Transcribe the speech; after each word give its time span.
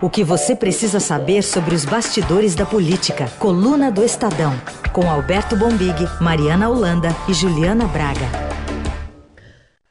O 0.00 0.08
que 0.08 0.22
você 0.22 0.54
precisa 0.54 1.00
saber 1.00 1.42
sobre 1.42 1.74
os 1.74 1.84
bastidores 1.84 2.54
da 2.54 2.64
política. 2.64 3.26
Coluna 3.38 3.90
do 3.90 4.04
Estadão. 4.04 4.52
Com 4.92 5.10
Alberto 5.10 5.56
Bombig, 5.56 5.94
Mariana 6.20 6.68
Holanda 6.68 7.08
e 7.28 7.34
Juliana 7.34 7.86
Braga. 7.86 8.26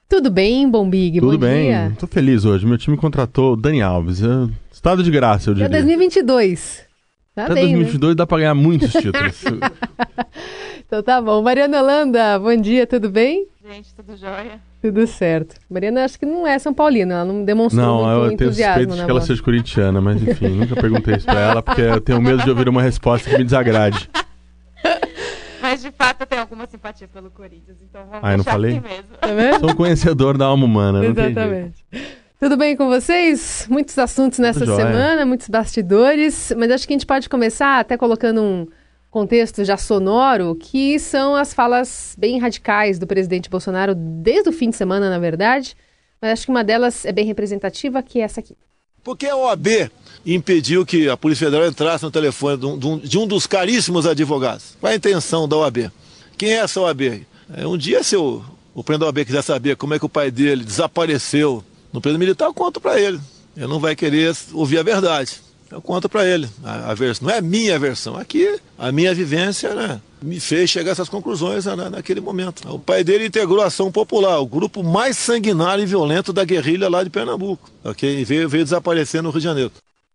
Tudo 0.08 0.32
bem, 0.32 0.70
Bombig? 0.70 1.20
Tudo 1.20 1.34
Bom 1.34 1.46
bem. 1.46 1.66
dia. 1.68 1.92
Tô 2.00 2.08
feliz 2.08 2.46
hoje. 2.46 2.66
Meu 2.66 2.78
time 2.78 2.96
contratou 2.96 3.54
o 3.54 3.58
Dani 3.58 3.82
Alves. 3.82 4.24
É 4.24 4.28
Estado 4.72 5.04
de 5.04 5.12
graça, 5.12 5.50
eu 5.50 5.54
É 5.54 5.56
diria. 5.56 5.70
2022. 5.70 6.86
Tá 7.36 7.44
Até 7.46 7.54
bem, 7.56 7.64
2022 7.74 8.16
dá 8.16 8.26
pra 8.26 8.38
ganhar 8.38 8.56
muitos 8.56 8.92
títulos. 8.94 9.44
né? 9.44 9.70
Então 10.86 11.04
tá 11.04 11.22
bom. 11.22 11.42
Mariana 11.42 11.82
Holanda, 11.82 12.40
bom 12.40 12.56
dia, 12.56 12.88
tudo 12.88 13.10
bem? 13.10 13.46
Gente, 13.70 13.94
tudo 13.94 14.16
jóia? 14.16 14.62
Tudo 14.82 15.08
certo. 15.08 15.56
Mariana 15.70 16.06
acho 16.06 16.20
que 16.20 16.26
não 16.26 16.46
é 16.46 16.58
São 16.60 16.74
Paulina, 16.74 17.16
ela 17.16 17.26
não 17.26 17.44
demonstrou 17.44 17.84
Não, 17.86 17.96
muito 17.98 18.10
eu 18.34 18.38
tenho 18.38 18.48
entusiasmo 18.48 18.74
suspeitas 18.74 18.98
na 18.98 19.06
que 19.06 19.12
ela 19.12 19.22
seja 19.22 19.42
corintiana, 19.44 20.00
mas 20.02 20.22
enfim, 20.22 20.50
nunca 20.50 20.76
perguntei 20.76 21.16
isso 21.16 21.26
pra 21.26 21.40
ela, 21.40 21.64
porque 21.64 21.82
eu 21.82 22.00
tenho 22.00 22.22
medo 22.22 22.44
de 22.44 22.50
ouvir 22.50 22.70
uma 22.70 22.82
resposta 22.82 23.30
que 23.30 23.38
me 23.38 23.44
desagrade. 23.44 24.10
Mas 25.60 25.82
de 25.82 25.92
fato 25.92 26.22
eu 26.22 26.28
tenho 26.28 26.42
alguma 26.42 26.66
simpatia 26.68 27.08
pelo 27.08 27.30
Corinthians, 27.30 27.78
então 27.82 28.06
vamos 28.06 28.20
Ah, 28.24 28.32
eu 28.32 28.38
não 28.38 28.44
falei? 28.44 28.78
assim 28.78 28.88
mesmo. 28.88 29.18
Tá 29.20 29.28
vendo? 29.28 29.60
Sou 29.60 29.72
um 29.72 29.76
conhecedor 29.76 30.38
da 30.38 30.46
alma 30.46 30.64
humana, 30.64 31.02
não 31.02 31.14
tem 31.14 31.26
jeito. 31.26 31.40
Exatamente. 31.40 31.86
Tudo 32.40 32.56
bem 32.56 32.78
com 32.78 32.88
vocês? 32.88 33.66
Muitos 33.70 33.98
assuntos 33.98 34.38
nessa 34.40 34.66
semana, 34.66 35.26
muitos 35.26 35.50
bastidores, 35.50 36.54
mas 36.56 36.72
acho 36.72 36.88
que 36.88 36.94
a 36.94 36.96
gente 36.96 37.06
pode 37.06 37.28
começar 37.28 37.80
até 37.80 37.98
colocando 37.98 38.42
um 38.42 38.68
contexto 39.18 39.66
já 39.66 39.78
sonoro, 39.78 40.54
que 40.54 41.00
são 41.00 41.36
as 41.36 41.52
falas 41.52 42.16
bem 42.20 42.38
radicais 42.38 43.00
do 43.00 43.08
presidente 43.08 43.50
Bolsonaro 43.50 43.96
desde 43.96 44.50
o 44.50 44.54
fim 44.54 44.70
de 44.70 44.76
semana, 44.76 45.10
na 45.10 45.18
verdade. 45.18 45.76
Mas 46.22 46.34
acho 46.34 46.46
que 46.46 46.52
uma 46.52 46.64
delas 46.64 47.04
é 47.04 47.12
bem 47.12 47.26
representativa, 47.26 48.04
que 48.04 48.20
é 48.20 48.22
essa 48.22 48.42
aqui. 48.42 48.56
Por 49.04 49.18
que 49.18 49.26
a 49.26 49.36
OAB 49.36 49.90
impediu 50.24 50.86
que 50.86 51.10
a 51.10 51.18
Polícia 51.18 51.48
Federal 51.48 51.68
entrasse 51.68 52.04
no 52.04 52.12
telefone 52.12 52.60
de 53.02 53.18
um, 53.18 53.26
dos 53.26 53.48
caríssimos 53.48 54.06
advogados? 54.06 54.78
Qual 54.80 54.94
a 54.94 54.96
intenção 54.96 55.48
da 55.48 55.58
OAB? 55.58 55.92
Quem 56.38 56.52
é 56.52 56.58
essa 56.58 56.80
OAB? 56.80 57.26
É, 57.56 57.66
um 57.66 57.76
dia, 57.76 58.04
se 58.04 58.16
o, 58.16 58.44
o 58.76 58.84
presidente 58.84 59.00
da 59.00 59.06
OAB 59.08 59.26
quiser 59.26 59.42
saber 59.42 59.76
como 59.78 59.96
é 59.96 60.00
que 60.00 60.06
o 60.06 60.10
pai 60.10 60.30
dele 60.30 60.64
desapareceu 60.64 61.64
no 61.92 62.00
preso 62.00 62.20
militar, 62.20 62.46
eu 62.46 62.54
conto 62.54 62.80
para 62.80 63.02
ele. 63.02 63.20
Ele 63.56 63.66
não 63.66 63.80
vai 63.80 63.96
querer 63.96 64.36
ouvir 64.54 64.78
a 64.78 64.84
verdade. 64.84 65.42
Eu 65.72 65.82
conto 65.82 66.08
para 66.08 66.26
ele. 66.26 66.48
A, 66.64 66.92
a 66.92 66.94
vers- 66.94 67.20
não 67.20 67.30
é 67.30 67.38
a 67.38 67.42
minha 67.42 67.78
versão. 67.78 68.16
Aqui, 68.18 68.58
a 68.78 68.92
minha 68.92 69.14
vivência 69.14 69.74
né, 69.76 70.00
me 70.22 70.40
fez 70.40 70.70
chegar 70.70 70.92
a 70.92 70.94
essas 70.94 71.10
conclusões 71.10 71.66
né, 71.66 71.76
na- 71.76 71.90
naquele 71.90 72.22
momento. 72.22 72.68
O 72.74 72.80
pai 72.80 73.04
dele 73.04 73.26
integrou 73.26 73.62
a 73.62 73.66
Ação 73.66 73.92
Popular, 73.92 74.40
o 74.40 74.46
grupo 74.46 74.82
mais 74.84 75.18
sanguinário 75.18 75.84
e 75.84 75.86
violento 75.88 76.32
da 76.32 76.46
guerrilha 76.46 76.90
lá 76.90 77.04
de 77.04 77.10
Pernambuco. 77.10 77.70
ok? 77.84 78.20
E 78.20 78.24
veio, 78.24 78.48
veio 78.48 78.64
desaparecer 78.64 79.22
no 79.22 79.30
Rio 79.30 79.40
de 79.40 79.44
Janeiro. 79.46 79.72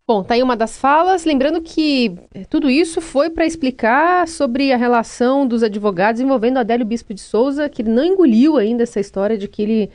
Bom, 0.08 0.22
tá 0.24 0.34
aí 0.34 0.42
uma 0.42 0.56
das 0.56 0.76
falas. 0.76 1.24
Lembrando 1.24 1.60
que 1.60 2.12
tudo 2.50 2.68
isso 2.68 3.00
foi 3.00 3.30
para 3.30 3.46
explicar 3.46 4.26
sobre 4.26 4.72
a 4.72 4.76
relação 4.76 5.46
dos 5.46 5.62
advogados 5.62 6.20
envolvendo 6.20 6.58
Adélio 6.58 6.84
Bispo 6.84 7.14
de 7.14 7.20
Souza, 7.20 7.68
que 7.68 7.82
ele 7.82 7.90
não 7.90 8.04
engoliu 8.04 8.56
ainda 8.56 8.82
essa 8.82 8.98
história 8.98 9.38
de 9.38 9.46
que 9.46 9.62
ele 9.62 9.90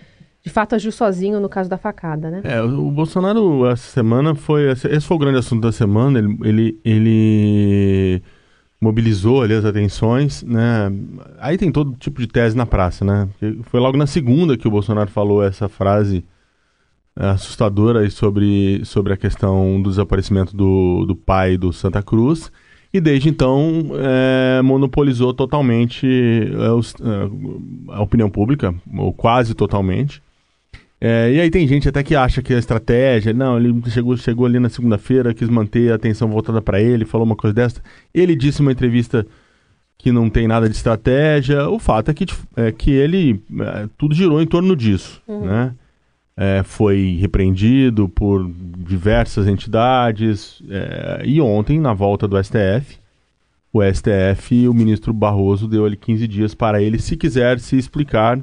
de 0.47 0.53
fato 0.53 0.75
agiu 0.75 0.91
sozinho 0.93 1.39
no 1.41 1.49
caso 1.49 1.69
da 1.69 1.77
facada, 1.77 2.31
né? 2.31 2.41
É, 2.43 2.61
o 2.61 2.89
Bolsonaro, 2.89 3.67
essa 3.67 3.91
semana, 3.91 4.33
foi. 4.33 4.71
Esse 4.71 5.01
foi 5.01 5.17
o 5.17 5.19
grande 5.19 5.37
assunto 5.37 5.61
da 5.61 5.73
semana. 5.73 6.19
Ele, 6.19 6.37
ele, 6.41 6.79
ele 6.85 8.23
mobilizou 8.79 9.41
ali 9.41 9.53
as 9.53 9.65
atenções, 9.65 10.43
né? 10.43 10.89
Aí 11.37 11.57
tem 11.57 11.69
todo 11.69 11.97
tipo 11.99 12.21
de 12.21 12.27
tese 12.27 12.55
na 12.55 12.65
praça, 12.65 13.03
né? 13.03 13.27
Foi 13.63 13.79
logo 13.79 13.97
na 13.97 14.07
segunda 14.07 14.57
que 14.57 14.67
o 14.67 14.71
Bolsonaro 14.71 15.11
falou 15.11 15.43
essa 15.43 15.67
frase 15.67 16.23
é, 17.19 17.25
assustadora 17.27 17.99
aí 17.99 18.09
sobre, 18.09 18.81
sobre 18.85 19.11
a 19.11 19.17
questão 19.17 19.81
do 19.81 19.89
desaparecimento 19.89 20.55
do, 20.55 21.05
do 21.05 21.15
pai 21.15 21.57
do 21.57 21.73
Santa 21.73 22.01
Cruz. 22.01 22.49
E 22.93 23.01
desde 23.01 23.27
então 23.27 23.89
é, 23.95 24.61
monopolizou 24.61 25.33
totalmente 25.33 26.07
é, 26.07 27.91
é, 27.91 27.93
a 27.93 28.01
opinião 28.01 28.29
pública, 28.29 28.73
ou 28.97 29.11
quase 29.11 29.53
totalmente. 29.53 30.25
É, 30.99 31.31
e 31.31 31.39
aí 31.39 31.49
tem 31.51 31.67
gente 31.67 31.87
até 31.87 32.01
que 32.01 32.15
acha 32.15 32.41
que 32.41 32.53
a 32.53 32.57
estratégia, 32.57 33.31
não, 33.31 33.57
ele 33.57 33.81
chegou, 33.89 34.17
chegou 34.17 34.45
ali 34.45 34.59
na 34.59 34.69
segunda-feira, 34.69 35.33
quis 35.33 35.47
manter 35.47 35.91
a 35.91 35.95
atenção 35.95 36.27
voltada 36.27 36.61
para 36.61 36.81
ele, 36.81 37.05
falou 37.05 37.25
uma 37.25 37.35
coisa 37.35 37.53
dessa. 37.53 37.81
Ele 38.13 38.35
disse 38.35 38.61
numa 38.61 38.71
entrevista 38.71 39.25
que 39.97 40.11
não 40.11 40.29
tem 40.29 40.47
nada 40.47 40.67
de 40.67 40.75
estratégia. 40.75 41.69
O 41.69 41.77
fato 41.77 42.09
é 42.09 42.13
que, 42.13 42.25
é, 42.55 42.71
que 42.71 42.91
ele 42.91 43.41
é, 43.59 43.87
tudo 43.97 44.15
girou 44.15 44.41
em 44.41 44.47
torno 44.47 44.75
disso, 44.75 45.21
né? 45.27 45.73
É, 46.39 46.61
foi 46.63 47.17
repreendido 47.19 48.07
por 48.07 48.47
diversas 48.87 49.47
entidades 49.47 50.61
é, 50.69 51.23
e 51.25 51.41
ontem 51.41 51.79
na 51.79 51.93
volta 51.93 52.27
do 52.27 52.37
STF, 52.37 52.99
o 53.73 53.81
STF, 53.81 54.67
o 54.67 54.73
ministro 54.73 55.11
Barroso 55.11 55.67
deu 55.67 55.83
ali 55.83 55.97
15 55.97 56.27
dias 56.27 56.53
para 56.53 56.79
ele, 56.79 56.99
se 56.99 57.17
quiser 57.17 57.59
se 57.59 57.75
explicar 57.75 58.39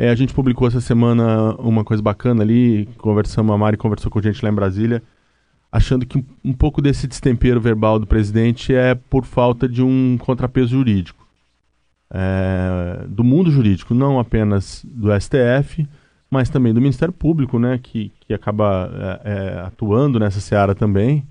é, 0.00 0.08
a 0.08 0.14
gente 0.14 0.32
publicou 0.32 0.66
essa 0.66 0.80
semana 0.80 1.54
uma 1.58 1.84
coisa 1.84 2.02
bacana 2.02 2.42
ali, 2.42 2.88
conversamos, 2.96 3.54
a 3.54 3.58
Mari 3.58 3.76
conversou 3.76 4.10
com 4.10 4.18
a 4.18 4.22
gente 4.22 4.42
lá 4.42 4.50
em 4.50 4.54
Brasília, 4.54 5.02
achando 5.70 6.06
que 6.06 6.24
um, 6.42 6.54
pouco 6.54 6.80
desse 6.80 7.06
destempero 7.06 7.60
verbal 7.60 7.98
do 7.98 8.06
presidente 8.06 8.74
é 8.74 8.94
por 8.94 9.26
falta 9.26 9.68
de 9.68 9.82
um 9.82 10.16
contrapeso 10.16 10.70
jurídico. 10.70 11.28
É, 12.10 13.04
do 13.08 13.22
mundo 13.22 13.50
jurídico, 13.50 13.92
não 13.92 14.18
apenas 14.18 14.86
do 14.88 15.10
STF, 15.20 15.86
mas 16.30 16.48
também 16.48 16.72
do 16.72 16.80
Ministério 16.80 17.12
Público, 17.12 17.58
né, 17.58 17.78
que, 17.82 18.10
que 18.20 18.32
acaba 18.32 18.90
é, 19.22 19.30
é, 19.30 19.60
atuando 19.66 20.18
nessa 20.18 20.40
seara 20.40 20.74
também. 20.74 21.26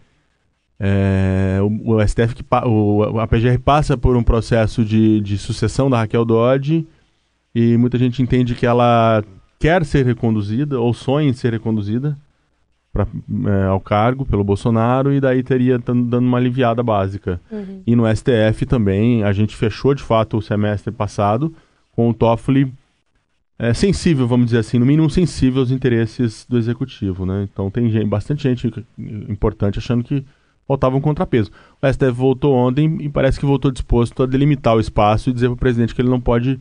É, 0.79 1.57
o, 1.59 1.95
o 1.95 2.07
STF, 2.07 2.35
que, 2.35 2.45
o, 2.67 3.19
a 3.19 3.25
PGR 3.25 3.57
passa 3.65 3.97
por 3.97 4.15
um 4.15 4.21
processo 4.21 4.85
de, 4.85 5.21
de 5.21 5.39
sucessão 5.39 5.89
da 5.89 5.97
Raquel 5.97 6.23
Dodge, 6.23 6.87
e 7.53 7.77
muita 7.77 7.97
gente 7.97 8.21
entende 8.21 8.55
que 8.55 8.65
ela 8.65 9.23
quer 9.59 9.83
ser 9.85 10.05
reconduzida 10.05 10.79
ou 10.79 10.93
sonha 10.93 11.29
em 11.29 11.33
ser 11.33 11.51
reconduzida 11.53 12.17
pra, 12.93 13.05
é, 13.45 13.65
ao 13.65 13.79
cargo 13.79 14.25
pelo 14.25 14.43
Bolsonaro 14.43 15.13
e 15.13 15.19
daí 15.19 15.43
teria 15.43 15.79
tan- 15.79 16.01
dando 16.01 16.25
uma 16.27 16.37
aliviada 16.37 16.81
básica. 16.81 17.39
E 17.85 17.95
no 17.95 18.03
STF 18.07 18.65
também 18.65 19.23
a 19.23 19.31
gente 19.33 19.55
fechou 19.55 19.93
de 19.93 20.01
fato 20.03 20.37
o 20.37 20.41
semestre 20.41 20.91
passado 20.91 21.53
com 21.95 22.09
o 22.09 22.13
Toffoli 22.13 22.71
é, 23.57 23.73
sensível, 23.73 24.25
vamos 24.25 24.45
dizer 24.47 24.59
assim, 24.59 24.79
no 24.79 24.85
mínimo 24.85 25.09
sensível 25.09 25.59
aos 25.59 25.69
interesses 25.71 26.45
do 26.47 26.57
executivo, 26.57 27.25
né? 27.25 27.47
Então 27.51 27.69
tem 27.69 27.89
gente, 27.91 28.07
bastante 28.07 28.43
gente 28.43 28.71
importante 29.27 29.77
achando 29.79 30.01
que 30.03 30.23
faltava 30.65 30.95
um 30.95 31.01
contrapeso. 31.01 31.51
O 31.81 31.87
STF 31.91 32.11
voltou 32.11 32.55
ontem 32.55 32.97
e 33.01 33.09
parece 33.09 33.37
que 33.39 33.45
voltou 33.45 33.69
disposto 33.69 34.23
a 34.23 34.25
delimitar 34.25 34.75
o 34.75 34.79
espaço 34.79 35.29
e 35.29 35.33
dizer 35.33 35.47
para 35.47 35.53
o 35.55 35.57
presidente 35.57 35.93
que 35.93 36.01
ele 36.01 36.09
não 36.09 36.21
pode 36.21 36.57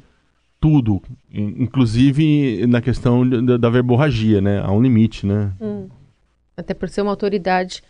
tudo, 0.60 1.00
in- 1.32 1.62
inclusive 1.62 2.66
na 2.66 2.80
questão 2.80 3.28
da, 3.28 3.56
da 3.56 3.70
verborragia, 3.70 4.40
né? 4.40 4.60
Há 4.60 4.72
um 4.72 4.82
limite, 4.82 5.26
né? 5.26 5.52
Até 6.56 6.74
por 6.74 6.88
ser 6.88 7.02
uma 7.02 7.12
autoridade 7.12 7.82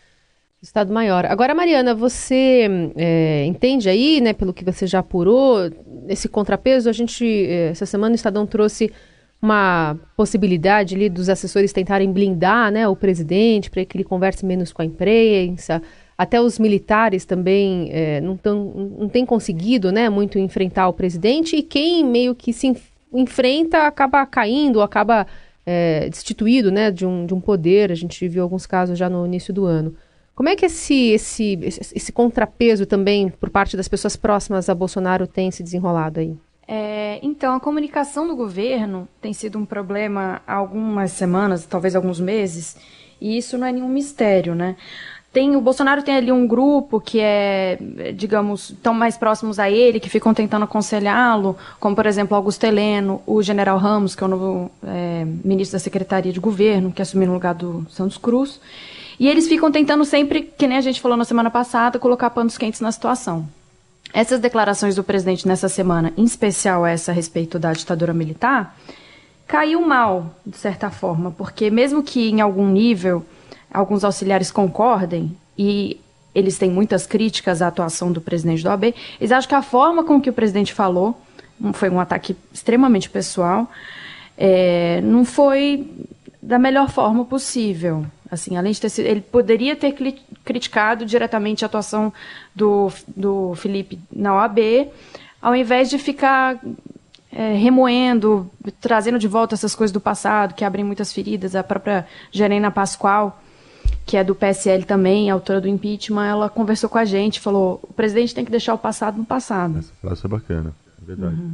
do 0.60 0.64
Estado 0.64 0.92
Maior. 0.92 1.24
Agora, 1.24 1.54
Mariana, 1.54 1.94
você 1.94 2.66
hum, 2.68 2.92
é, 2.96 3.44
entende 3.46 3.88
aí, 3.88 4.20
né, 4.20 4.32
pelo 4.32 4.52
que 4.52 4.64
você 4.64 4.86
já 4.86 4.98
apurou, 4.98 5.70
esse 6.08 6.28
contrapeso? 6.28 6.88
A 6.88 6.92
gente, 6.92 7.24
é, 7.24 7.68
essa 7.68 7.86
semana, 7.86 8.12
o 8.12 8.16
Estadão 8.16 8.46
trouxe 8.46 8.92
uma 9.40 9.96
possibilidade 10.16 10.96
ali 10.96 11.08
dos 11.08 11.28
assessores 11.28 11.72
tentarem 11.72 12.12
blindar 12.12 12.72
né, 12.72 12.88
o 12.88 12.96
presidente 12.96 13.70
para 13.70 13.84
que 13.84 13.96
ele 13.96 14.04
converse 14.04 14.44
menos 14.44 14.72
com 14.72 14.82
a 14.82 14.84
imprensa. 14.84 15.80
Até 16.18 16.40
os 16.40 16.58
militares 16.58 17.24
também 17.24 17.90
é, 17.92 18.20
não, 18.20 18.36
tão, 18.36 18.64
não 18.98 19.08
têm 19.08 19.24
conseguido 19.24 19.92
né, 19.92 20.08
muito 20.08 20.36
enfrentar 20.36 20.88
o 20.88 20.92
presidente 20.92 21.54
e 21.54 21.62
quem 21.62 22.04
meio 22.04 22.34
que 22.34 22.52
se 22.52 22.66
enf- 22.66 22.90
enfrenta 23.14 23.86
acaba 23.86 24.26
caindo, 24.26 24.82
acaba 24.82 25.28
é, 25.64 26.08
destituído 26.08 26.72
né, 26.72 26.90
de, 26.90 27.06
um, 27.06 27.24
de 27.24 27.32
um 27.32 27.40
poder. 27.40 27.92
A 27.92 27.94
gente 27.94 28.26
viu 28.26 28.42
alguns 28.42 28.66
casos 28.66 28.98
já 28.98 29.08
no 29.08 29.24
início 29.24 29.54
do 29.54 29.64
ano. 29.64 29.94
Como 30.34 30.48
é 30.48 30.56
que 30.56 30.66
esse, 30.66 31.10
esse, 31.10 31.58
esse, 31.62 32.12
contrapeso 32.12 32.86
também 32.86 33.28
por 33.28 33.50
parte 33.50 33.76
das 33.76 33.88
pessoas 33.88 34.16
próximas 34.16 34.68
a 34.68 34.74
Bolsonaro 34.74 35.26
tem 35.26 35.50
se 35.50 35.62
desenrolado 35.62 36.20
aí? 36.20 36.36
É, 36.66 37.18
então, 37.22 37.54
a 37.54 37.60
comunicação 37.60 38.26
do 38.26 38.36
governo 38.36 39.08
tem 39.20 39.32
sido 39.32 39.58
um 39.58 39.64
problema 39.64 40.42
há 40.46 40.54
algumas 40.54 41.12
semanas, 41.12 41.66
talvez 41.66 41.96
alguns 41.96 42.20
meses, 42.20 42.76
e 43.20 43.36
isso 43.36 43.58
não 43.58 43.66
é 43.66 43.72
nenhum 43.72 43.88
mistério, 43.88 44.54
né? 44.54 44.76
Tem, 45.30 45.54
o 45.54 45.60
Bolsonaro 45.60 46.02
tem 46.02 46.16
ali 46.16 46.32
um 46.32 46.46
grupo 46.46 47.00
que 47.00 47.20
é, 47.20 47.78
digamos, 48.14 48.74
tão 48.82 48.94
mais 48.94 49.16
próximos 49.16 49.58
a 49.58 49.70
ele, 49.70 50.00
que 50.00 50.08
ficam 50.08 50.32
tentando 50.32 50.64
aconselhá-lo, 50.64 51.56
como, 51.78 51.94
por 51.94 52.06
exemplo, 52.06 52.34
Augusto 52.34 52.64
Heleno, 52.64 53.20
o 53.26 53.42
general 53.42 53.76
Ramos, 53.76 54.14
que 54.14 54.24
é 54.24 54.26
o 54.26 54.30
novo 54.30 54.70
é, 54.82 55.26
ministro 55.44 55.76
da 55.76 55.78
Secretaria 55.78 56.32
de 56.32 56.40
Governo, 56.40 56.90
que 56.90 57.02
assumiu 57.02 57.28
no 57.28 57.34
lugar 57.34 57.54
do 57.54 57.86
Santos 57.90 58.16
Cruz. 58.16 58.58
E 59.20 59.28
eles 59.28 59.46
ficam 59.46 59.70
tentando 59.70 60.04
sempre, 60.04 60.42
que 60.42 60.66
nem 60.66 60.78
a 60.78 60.80
gente 60.80 61.00
falou 61.00 61.16
na 61.16 61.24
semana 61.24 61.50
passada, 61.50 61.98
colocar 61.98 62.30
panos 62.30 62.56
quentes 62.56 62.80
na 62.80 62.90
situação. 62.90 63.46
Essas 64.14 64.40
declarações 64.40 64.94
do 64.94 65.04
presidente 65.04 65.46
nessa 65.46 65.68
semana, 65.68 66.12
em 66.16 66.24
especial 66.24 66.86
essa 66.86 67.12
a 67.12 67.14
respeito 67.14 67.58
da 67.58 67.72
ditadura 67.74 68.14
militar, 68.14 68.74
caiu 69.46 69.82
mal, 69.82 70.34
de 70.46 70.56
certa 70.56 70.90
forma, 70.90 71.30
porque 71.30 71.70
mesmo 71.70 72.02
que 72.02 72.30
em 72.30 72.40
algum 72.40 72.66
nível 72.68 73.24
alguns 73.72 74.04
auxiliares 74.04 74.50
concordem 74.50 75.36
e 75.56 76.00
eles 76.34 76.58
têm 76.58 76.70
muitas 76.70 77.06
críticas 77.06 77.60
à 77.62 77.68
atuação 77.68 78.12
do 78.12 78.20
presidente 78.20 78.62
do 78.62 78.68
OAB, 78.68 78.94
eles 79.20 79.32
acham 79.32 79.48
que 79.48 79.54
a 79.54 79.62
forma 79.62 80.04
com 80.04 80.20
que 80.20 80.30
o 80.30 80.32
presidente 80.32 80.72
falou 80.72 81.20
foi 81.72 81.90
um 81.90 81.98
ataque 81.98 82.36
extremamente 82.52 83.10
pessoal, 83.10 83.68
é, 84.36 85.00
não 85.00 85.24
foi 85.24 85.90
da 86.40 86.58
melhor 86.58 86.88
forma 86.88 87.24
possível. 87.24 88.06
Assim, 88.30 88.56
além 88.56 88.72
de 88.72 88.80
ter 88.80 88.88
sido, 88.90 89.06
ele 89.06 89.20
poderia 89.20 89.74
ter 89.74 89.94
criticado 90.44 91.04
diretamente 91.04 91.64
a 91.64 91.66
atuação 91.66 92.12
do, 92.54 92.92
do 93.16 93.54
Felipe 93.56 93.98
na 94.12 94.34
OAB, 94.34 94.58
ao 95.40 95.56
invés 95.56 95.88
de 95.88 95.98
ficar 95.98 96.60
é, 97.32 97.54
remoendo, 97.54 98.50
trazendo 98.80 99.18
de 99.18 99.26
volta 99.26 99.54
essas 99.54 99.74
coisas 99.74 99.92
do 99.92 100.00
passado, 100.00 100.54
que 100.54 100.64
abrem 100.64 100.84
muitas 100.84 101.12
feridas. 101.12 101.56
A 101.56 101.64
própria 101.64 102.06
Jerena 102.30 102.70
Pascoal, 102.70 103.40
que 104.08 104.16
é 104.16 104.24
do 104.24 104.34
PSL 104.34 104.84
também, 104.84 105.28
autora 105.28 105.60
do 105.60 105.68
impeachment, 105.68 106.24
ela 106.24 106.48
conversou 106.48 106.88
com 106.88 106.96
a 106.96 107.04
gente, 107.04 107.38
falou: 107.38 107.78
o 107.82 107.92
presidente 107.92 108.34
tem 108.34 108.42
que 108.42 108.50
deixar 108.50 108.72
o 108.72 108.78
passado 108.78 109.18
no 109.18 109.24
passado. 109.24 109.78
Essa 109.78 109.92
frase 110.00 110.22
é 110.24 110.28
bacana, 110.28 110.72
é 111.00 111.04
verdade. 111.04 111.36
Uhum. 111.36 111.52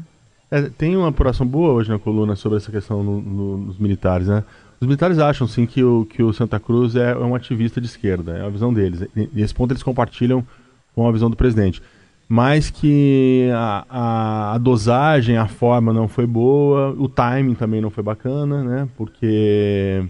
É, 0.53 0.63
tem 0.63 0.97
uma 0.97 1.09
apuração 1.09 1.45
boa 1.45 1.73
hoje 1.73 1.91
na 1.91 1.99
coluna 1.99 2.37
sobre 2.37 2.59
essa 2.59 2.71
questão 2.71 3.03
no, 3.03 3.21
no, 3.21 3.59
nos 3.59 3.77
militares, 3.77 4.29
né? 4.29 4.45
Os 4.81 4.87
militares 4.87 5.19
acham, 5.19 5.49
sim, 5.49 5.67
que 5.67 5.83
o, 5.83 6.05
que 6.05 6.23
o 6.23 6.33
Santa 6.33 6.61
Cruz 6.61 6.95
é 6.95 7.17
um 7.17 7.35
ativista 7.35 7.81
de 7.81 7.89
esquerda, 7.89 8.39
é 8.39 8.47
a 8.47 8.49
visão 8.49 8.73
deles. 8.73 9.05
E, 9.17 9.43
esse 9.43 9.53
ponto 9.53 9.73
eles 9.73 9.83
compartilham 9.83 10.47
com 10.95 11.09
a 11.09 11.11
visão 11.11 11.29
do 11.29 11.35
presidente. 11.35 11.83
Mas 12.29 12.71
que 12.71 13.51
a, 13.53 13.85
a, 13.91 14.55
a, 14.55 14.59
dosagem, 14.59 15.37
a 15.37 15.49
forma 15.49 15.93
não 15.93 16.07
foi 16.07 16.27
boa, 16.27 16.95
o 16.97 17.09
timing 17.09 17.55
também 17.55 17.81
não 17.81 17.91
foi 17.91 18.05
bacana, 18.05 18.63
né? 18.63 18.89
Porque 18.97 20.05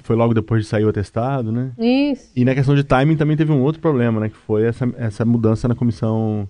foi 0.00 0.16
logo 0.16 0.34
depois 0.34 0.62
de 0.62 0.68
sair 0.68 0.84
o 0.84 0.88
atestado, 0.88 1.50
né? 1.50 1.72
Isso. 1.78 2.30
E 2.34 2.44
na 2.44 2.54
questão 2.54 2.74
de 2.74 2.84
timing 2.84 3.16
também 3.16 3.36
teve 3.36 3.52
um 3.52 3.62
outro 3.62 3.80
problema, 3.80 4.20
né? 4.20 4.28
Que 4.28 4.36
foi 4.36 4.64
essa, 4.64 4.88
essa 4.96 5.24
mudança 5.24 5.66
na 5.66 5.74
comissão 5.74 6.48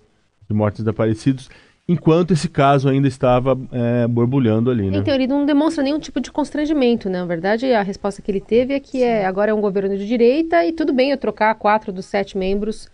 de 0.48 0.54
mortes 0.54 0.81
desaparecidos 0.81 1.48
enquanto 1.88 2.32
esse 2.32 2.48
caso 2.48 2.88
ainda 2.88 3.06
estava 3.06 3.56
é, 3.70 4.06
borbulhando 4.08 4.70
ali, 4.70 4.90
né? 4.90 4.98
Então, 4.98 5.14
ele 5.14 5.26
não 5.26 5.46
demonstra 5.46 5.84
nenhum 5.84 5.98
tipo 5.98 6.20
de 6.20 6.32
constrangimento, 6.32 7.08
né? 7.08 7.20
Na 7.20 7.26
verdade, 7.26 7.72
a 7.72 7.82
resposta 7.82 8.20
que 8.20 8.31
ele 8.31 8.40
teve 8.40 8.75
é 8.75 8.81
que 8.81 9.02
é, 9.02 9.25
agora 9.25 9.50
é 9.50 9.54
um 9.54 9.60
governo 9.60 9.96
de 9.96 10.06
direita 10.06 10.64
e 10.64 10.72
tudo 10.72 10.93
bem 10.93 11.10
eu 11.10 11.16
trocar 11.16 11.54
quatro 11.54 11.93
dos 11.93 12.06
sete 12.06 12.37
membros 12.37 12.88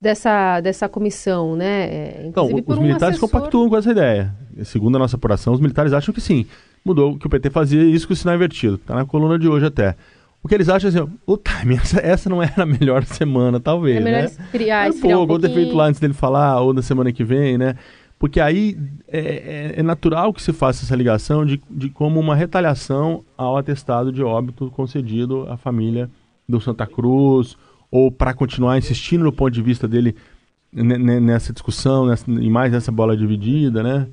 dessa, 0.00 0.60
dessa 0.60 0.88
comissão, 0.88 1.56
né? 1.56 1.88
É, 1.88 2.22
então, 2.26 2.46
os 2.46 2.78
um 2.78 2.82
militares 2.82 3.16
assessor... 3.16 3.28
compactuam 3.28 3.68
com 3.68 3.76
essa 3.76 3.90
ideia. 3.90 4.34
Segundo 4.64 4.96
a 4.96 4.98
nossa 4.98 5.16
apuração, 5.16 5.52
os 5.52 5.60
militares 5.60 5.92
acham 5.92 6.14
que 6.14 6.20
sim. 6.20 6.46
Mudou, 6.84 7.18
que 7.18 7.26
o 7.26 7.30
PT 7.30 7.50
fazia 7.50 7.82
isso 7.82 8.06
com 8.06 8.12
o 8.12 8.16
sinal 8.16 8.34
invertido. 8.34 8.76
Está 8.76 8.94
na 8.94 9.04
coluna 9.04 9.38
de 9.38 9.48
hoje 9.48 9.66
até. 9.66 9.96
O 10.42 10.48
que 10.48 10.54
eles 10.54 10.68
acham 10.68 10.88
assim, 10.88 11.12
o 11.26 11.36
timing, 11.36 11.76
essa, 11.82 12.00
essa 12.00 12.30
não 12.30 12.42
era 12.42 12.62
a 12.62 12.66
melhor 12.66 13.04
semana, 13.04 13.58
talvez, 13.58 13.96
é 13.96 14.00
melhor 14.00 14.22
né? 14.22 14.24
Esfriar, 14.26 14.88
esfriar 14.88 15.18
um 15.18 15.28
ou 15.28 15.38
ter 15.38 15.52
feito 15.52 15.74
lá 15.74 15.86
antes 15.86 16.00
dele 16.00 16.14
falar, 16.14 16.60
ou 16.60 16.72
na 16.72 16.82
semana 16.82 17.12
que 17.12 17.24
vem, 17.24 17.58
né? 17.58 17.74
Porque 18.18 18.40
aí 18.40 18.76
é, 19.06 19.18
é, 19.18 19.74
é, 19.76 19.82
natural 19.82 20.32
que 20.32 20.42
se 20.42 20.52
faça 20.52 20.84
essa 20.84 20.96
ligação 20.96 21.46
de, 21.46 21.60
de 21.70 21.88
como 21.88 22.18
uma 22.18 22.34
retaliação 22.34 23.24
ao 23.36 23.56
atestado 23.56 24.10
de 24.10 24.22
óbito 24.22 24.70
concedido 24.70 25.46
à 25.48 25.56
família 25.56 26.10
do 26.48 26.60
Santa 26.60 26.86
Cruz, 26.86 27.56
ou 27.90 28.10
para 28.10 28.34
continuar 28.34 28.76
insistindo 28.76 29.24
no 29.24 29.32
ponto 29.32 29.52
de 29.52 29.62
vista 29.62 29.86
dele 29.86 30.16
nessa 30.72 31.52
discussão 31.52 32.06
nessa, 32.06 32.30
e 32.30 32.50
mais 32.50 32.72
nessa 32.72 32.92
bola 32.92 33.16
dividida, 33.16 33.82
né? 33.82 34.08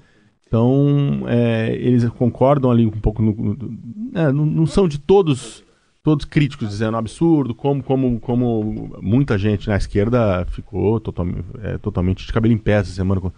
Então, 0.47 1.23
é, 1.27 1.73
eles 1.75 2.07
concordam 2.09 2.69
ali 2.69 2.85
um 2.85 2.91
pouco, 2.91 3.21
no, 3.21 3.33
no, 3.33 3.79
é, 4.13 4.31
não, 4.31 4.65
são 4.65 4.87
de 4.87 4.99
todos 4.99 5.65
todos 6.05 6.23
críticos 6.23 6.69
dizendo 6.69 6.97
absurdo, 6.97 7.55
como, 7.55 7.81
como, 7.81 8.19
como 8.19 8.95
muita 9.01 9.39
gente 9.39 9.67
na 9.67 9.75
esquerda 9.75 10.45
ficou 10.45 10.99
totalmente, 10.99 11.43
é, 11.63 11.79
totalmente 11.79 12.27
de 12.27 12.31
cabelo 12.31 12.53
em 12.53 12.59
pé 12.59 12.73
essa 12.73 12.91
semana 12.91 13.19
com, 13.19 13.31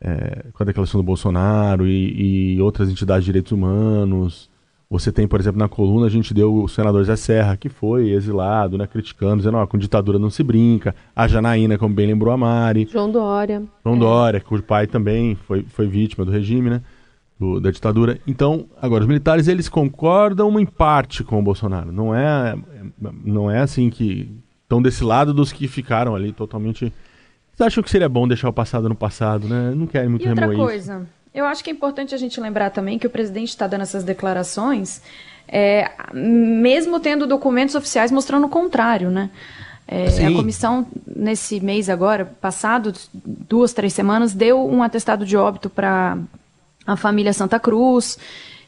é, 0.00 0.46
com 0.52 0.62
a 0.62 0.66
declaração 0.66 1.00
do 1.00 1.04
Bolsonaro 1.04 1.84
e, 1.84 2.54
e, 2.54 2.60
outras 2.60 2.88
entidades 2.88 3.24
de 3.24 3.32
direitos 3.32 3.50
humanos. 3.50 4.48
Você 4.88 5.10
tem, 5.10 5.26
por 5.26 5.40
exemplo, 5.40 5.58
na 5.58 5.68
coluna 5.68 6.06
a 6.06 6.10
gente 6.10 6.32
deu 6.32 6.54
o 6.54 6.68
senador 6.68 7.04
Zé 7.04 7.16
Serra, 7.16 7.56
que 7.56 7.68
foi 7.68 8.10
exilado, 8.10 8.78
né, 8.78 8.86
criticando, 8.86 9.38
dizendo, 9.38 9.56
ó, 9.56 9.66
com 9.66 9.76
ditadura 9.76 10.18
não 10.18 10.30
se 10.30 10.44
brinca. 10.44 10.94
A 11.14 11.26
Janaína, 11.26 11.76
como 11.76 11.92
bem 11.92 12.06
lembrou 12.06 12.32
a 12.32 12.36
Mari. 12.36 12.88
João 12.90 13.10
Dória. 13.10 13.64
João 13.84 13.96
é. 13.96 13.98
Dória, 13.98 14.40
cujo 14.40 14.62
pai 14.62 14.86
também 14.86 15.34
foi, 15.34 15.64
foi 15.64 15.88
vítima 15.88 16.24
do 16.24 16.30
regime, 16.30 16.70
né, 16.70 16.82
do, 17.38 17.58
da 17.58 17.72
ditadura. 17.72 18.20
Então, 18.28 18.66
agora, 18.80 19.02
os 19.02 19.08
militares, 19.08 19.48
eles 19.48 19.68
concordam 19.68 20.58
em 20.60 20.66
parte 20.66 21.24
com 21.24 21.38
o 21.40 21.42
Bolsonaro. 21.42 21.90
Não 21.90 22.14
é, 22.14 22.56
não 23.24 23.50
é 23.50 23.58
assim 23.58 23.90
que 23.90 24.30
estão 24.62 24.80
desse 24.80 25.02
lado 25.02 25.34
dos 25.34 25.52
que 25.52 25.66
ficaram 25.66 26.14
ali 26.14 26.32
totalmente 26.32 26.92
vocês 27.56 27.68
acham 27.68 27.82
que 27.82 27.88
seria 27.88 28.08
bom 28.08 28.28
deixar 28.28 28.50
o 28.50 28.52
passado 28.52 28.86
no 28.86 28.94
passado, 28.94 29.48
né? 29.48 29.72
Não 29.74 29.86
querem 29.86 30.10
muito 30.10 30.26
e 30.26 30.28
outra 30.28 30.54
coisa, 30.54 30.98
isso. 30.98 31.06
Eu 31.36 31.44
acho 31.44 31.62
que 31.62 31.70
é 31.70 31.72
importante 31.72 32.14
a 32.14 32.18
gente 32.18 32.40
lembrar 32.40 32.70
também 32.70 32.98
que 32.98 33.06
o 33.06 33.10
presidente 33.10 33.50
está 33.50 33.66
dando 33.66 33.82
essas 33.82 34.02
declarações, 34.02 35.02
é, 35.46 35.90
mesmo 36.12 36.98
tendo 36.98 37.26
documentos 37.26 37.74
oficiais 37.74 38.10
mostrando 38.10 38.46
o 38.46 38.48
contrário, 38.48 39.10
né? 39.10 39.30
É, 39.86 40.26
a 40.26 40.32
comissão, 40.32 40.84
nesse 41.06 41.60
mês 41.60 41.88
agora, 41.88 42.24
passado, 42.24 42.92
duas, 43.14 43.72
três 43.72 43.92
semanas, 43.92 44.32
deu 44.32 44.66
um 44.66 44.82
atestado 44.82 45.24
de 45.24 45.36
óbito 45.36 45.70
para 45.70 46.18
a 46.84 46.96
família 46.96 47.32
Santa 47.32 47.60
Cruz. 47.60 48.18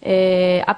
É, 0.01 0.63
a, 0.65 0.77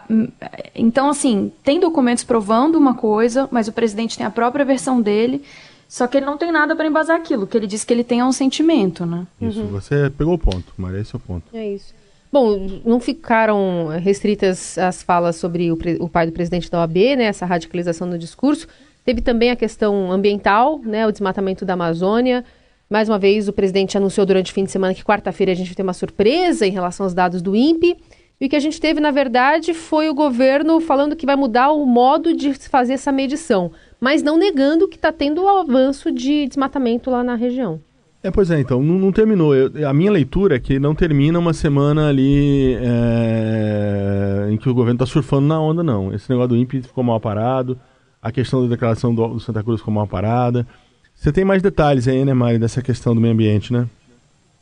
então, 0.74 1.10
assim, 1.10 1.52
tem 1.62 1.78
documentos 1.78 2.24
provando 2.24 2.76
uma 2.76 2.94
coisa, 2.94 3.48
mas 3.50 3.68
o 3.68 3.72
presidente 3.72 4.16
tem 4.16 4.24
a 4.24 4.30
própria 4.30 4.64
versão 4.64 5.02
dele. 5.02 5.44
Só 5.90 6.06
que 6.06 6.18
ele 6.18 6.26
não 6.26 6.38
tem 6.38 6.52
nada 6.52 6.76
para 6.76 6.86
embasar 6.86 7.16
aquilo, 7.16 7.48
que 7.48 7.56
ele 7.56 7.66
diz 7.66 7.82
que 7.82 7.92
ele 7.92 8.04
tem 8.04 8.20
é 8.20 8.24
um 8.24 8.30
sentimento, 8.30 9.04
né? 9.04 9.26
Isso, 9.40 9.60
uhum. 9.60 9.66
você 9.66 10.08
pegou 10.16 10.34
o 10.34 10.38
ponto, 10.38 10.72
Maria, 10.78 11.00
esse 11.00 11.12
é 11.12 11.16
o 11.16 11.20
ponto. 11.20 11.44
É 11.52 11.68
isso. 11.68 11.92
Bom, 12.32 12.80
não 12.84 13.00
ficaram 13.00 13.88
restritas 14.00 14.78
as 14.78 15.02
falas 15.02 15.34
sobre 15.34 15.72
o, 15.72 15.76
o 15.98 16.08
pai 16.08 16.26
do 16.26 16.32
presidente 16.32 16.70
da 16.70 16.78
OAB, 16.78 17.16
né, 17.16 17.24
essa 17.24 17.44
radicalização 17.44 18.06
no 18.06 18.16
discurso. 18.16 18.68
Teve 19.04 19.20
também 19.20 19.50
a 19.50 19.56
questão 19.56 20.12
ambiental, 20.12 20.78
né, 20.78 21.04
o 21.08 21.10
desmatamento 21.10 21.64
da 21.64 21.72
Amazônia. 21.72 22.44
Mais 22.88 23.08
uma 23.08 23.18
vez, 23.18 23.48
o 23.48 23.52
presidente 23.52 23.96
anunciou 23.96 24.24
durante 24.24 24.52
o 24.52 24.54
fim 24.54 24.62
de 24.62 24.70
semana 24.70 24.94
que 24.94 25.02
quarta-feira 25.02 25.50
a 25.50 25.56
gente 25.56 25.66
vai 25.66 25.74
ter 25.74 25.82
uma 25.82 25.92
surpresa 25.92 26.64
em 26.64 26.70
relação 26.70 27.04
aos 27.04 27.14
dados 27.14 27.42
do 27.42 27.56
INPE. 27.56 27.96
E 28.40 28.46
o 28.46 28.48
que 28.48 28.56
a 28.56 28.60
gente 28.60 28.80
teve, 28.80 29.00
na 29.00 29.10
verdade, 29.10 29.74
foi 29.74 30.08
o 30.08 30.14
governo 30.14 30.80
falando 30.80 31.14
que 31.14 31.26
vai 31.26 31.36
mudar 31.36 31.72
o 31.72 31.84
modo 31.84 32.34
de 32.34 32.54
fazer 32.54 32.94
essa 32.94 33.12
medição 33.12 33.70
mas 34.00 34.22
não 34.22 34.38
negando 34.38 34.88
que 34.88 34.96
está 34.96 35.12
tendo 35.12 35.42
o 35.42 35.48
avanço 35.48 36.10
de 36.10 36.46
desmatamento 36.46 37.10
lá 37.10 37.22
na 37.22 37.34
região. 37.34 37.80
É, 38.22 38.30
pois 38.30 38.50
é, 38.50 38.58
então, 38.60 38.82
não, 38.82 38.98
não 38.98 39.12
terminou. 39.12 39.54
Eu, 39.54 39.88
a 39.88 39.92
minha 39.92 40.10
leitura 40.10 40.56
é 40.56 40.58
que 40.58 40.78
não 40.78 40.94
termina 40.94 41.38
uma 41.38 41.52
semana 41.52 42.08
ali 42.08 42.74
é, 42.80 44.48
em 44.50 44.56
que 44.56 44.68
o 44.68 44.74
governo 44.74 44.96
está 44.96 45.06
surfando 45.06 45.46
na 45.46 45.60
onda, 45.60 45.82
não. 45.82 46.12
Esse 46.12 46.28
negócio 46.28 46.50
do 46.50 46.56
INPE 46.56 46.82
ficou 46.82 47.04
mal 47.04 47.20
parado, 47.20 47.78
a 48.20 48.32
questão 48.32 48.62
da 48.62 48.68
declaração 48.68 49.14
do, 49.14 49.26
do 49.28 49.40
Santa 49.40 49.62
Cruz 49.62 49.80
ficou 49.80 49.92
mal 49.92 50.06
parada. 50.06 50.66
Você 51.14 51.32
tem 51.32 51.44
mais 51.44 51.62
detalhes 51.62 52.08
aí, 52.08 52.24
né, 52.24 52.34
Mari, 52.34 52.58
dessa 52.58 52.82
questão 52.82 53.14
do 53.14 53.20
meio 53.20 53.34
ambiente, 53.34 53.72
né? 53.72 53.86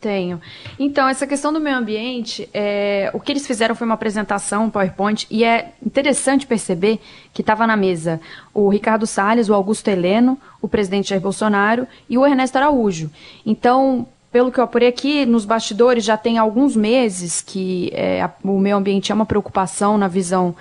Tenho. 0.00 0.40
Então, 0.78 1.08
essa 1.08 1.26
questão 1.26 1.52
do 1.52 1.58
meio 1.58 1.76
ambiente, 1.76 2.48
é, 2.54 3.10
o 3.12 3.18
que 3.18 3.32
eles 3.32 3.44
fizeram 3.44 3.74
foi 3.74 3.84
uma 3.84 3.94
apresentação, 3.94 4.66
um 4.66 4.70
PowerPoint, 4.70 5.26
e 5.28 5.42
é 5.42 5.72
interessante 5.84 6.46
perceber 6.46 7.00
que 7.34 7.42
estava 7.42 7.66
na 7.66 7.76
mesa 7.76 8.20
o 8.54 8.68
Ricardo 8.68 9.08
Salles, 9.08 9.48
o 9.48 9.54
Augusto 9.54 9.88
Heleno, 9.88 10.38
o 10.62 10.68
presidente 10.68 11.08
Jair 11.08 11.20
Bolsonaro 11.20 11.84
e 12.08 12.16
o 12.16 12.24
Ernesto 12.24 12.56
Araújo. 12.56 13.10
Então, 13.44 14.06
pelo 14.30 14.52
que 14.52 14.60
eu 14.60 14.64
apurei 14.64 14.88
aqui, 14.88 15.26
nos 15.26 15.44
bastidores 15.44 16.04
já 16.04 16.16
tem 16.16 16.38
alguns 16.38 16.76
meses 16.76 17.40
que 17.40 17.90
é, 17.92 18.28
o 18.44 18.58
meio 18.60 18.76
ambiente 18.76 19.10
é 19.10 19.14
uma 19.14 19.26
preocupação 19.26 19.98
na 19.98 20.06
visão 20.06 20.54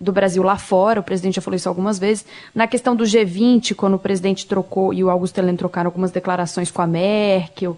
do 0.00 0.12
Brasil 0.12 0.42
lá 0.42 0.56
fora, 0.56 1.00
o 1.00 1.02
presidente 1.02 1.36
já 1.36 1.42
falou 1.42 1.56
isso 1.56 1.68
algumas 1.68 1.98
vezes. 1.98 2.26
Na 2.54 2.66
questão 2.66 2.96
do 2.96 3.04
G20, 3.04 3.74
quando 3.74 3.94
o 3.94 3.98
presidente 3.98 4.46
trocou 4.46 4.92
e 4.92 5.04
o 5.04 5.10
Augusto 5.10 5.38
Heleno 5.38 5.58
trocaram 5.58 5.88
algumas 5.88 6.10
declarações 6.10 6.70
com 6.70 6.82
a 6.82 6.86
Merkel, 6.86 7.76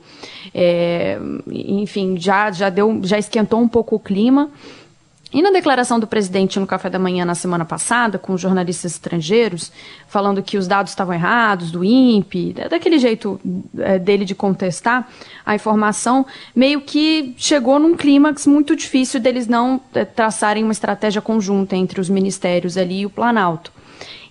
é, 0.55 1.19
enfim, 1.51 2.17
já, 2.19 2.51
já, 2.51 2.71
deu, 2.71 3.01
já 3.03 3.19
esquentou 3.19 3.61
um 3.61 3.69
pouco 3.69 3.97
o 3.97 4.01
clima. 4.01 4.51
E 5.37 5.43
na 5.43 5.51
declaração 5.51 6.01
do 6.01 6.07
presidente 6.07 6.59
no 6.59 6.67
café 6.67 6.89
da 6.89 6.99
manhã 6.99 7.23
na 7.23 7.35
semana 7.35 7.63
passada, 7.63 8.19
com 8.19 8.39
jornalistas 8.39 8.93
estrangeiros, 8.93 9.71
falando 10.09 10.43
que 10.43 10.57
os 10.57 10.67
dados 10.67 10.93
estavam 10.93 11.13
errados, 11.13 11.71
do 11.71 11.85
INPE, 11.85 12.55
daquele 12.71 12.99
jeito 12.99 13.39
é, 13.77 13.99
dele 13.99 14.25
de 14.25 14.35
contestar 14.35 15.07
a 15.45 15.55
informação, 15.55 16.25
meio 16.55 16.81
que 16.81 17.35
chegou 17.37 17.79
num 17.79 17.95
clímax 17.95 18.47
muito 18.47 18.75
difícil 18.75 19.21
deles 19.21 19.47
não 19.47 19.79
é, 19.95 20.07
traçarem 20.07 20.65
uma 20.65 20.73
estratégia 20.73 21.21
conjunta 21.21 21.77
entre 21.77 22.01
os 22.01 22.09
ministérios 22.09 22.79
ali 22.79 23.01
e 23.01 23.07
o 23.07 23.11
Planalto. 23.11 23.71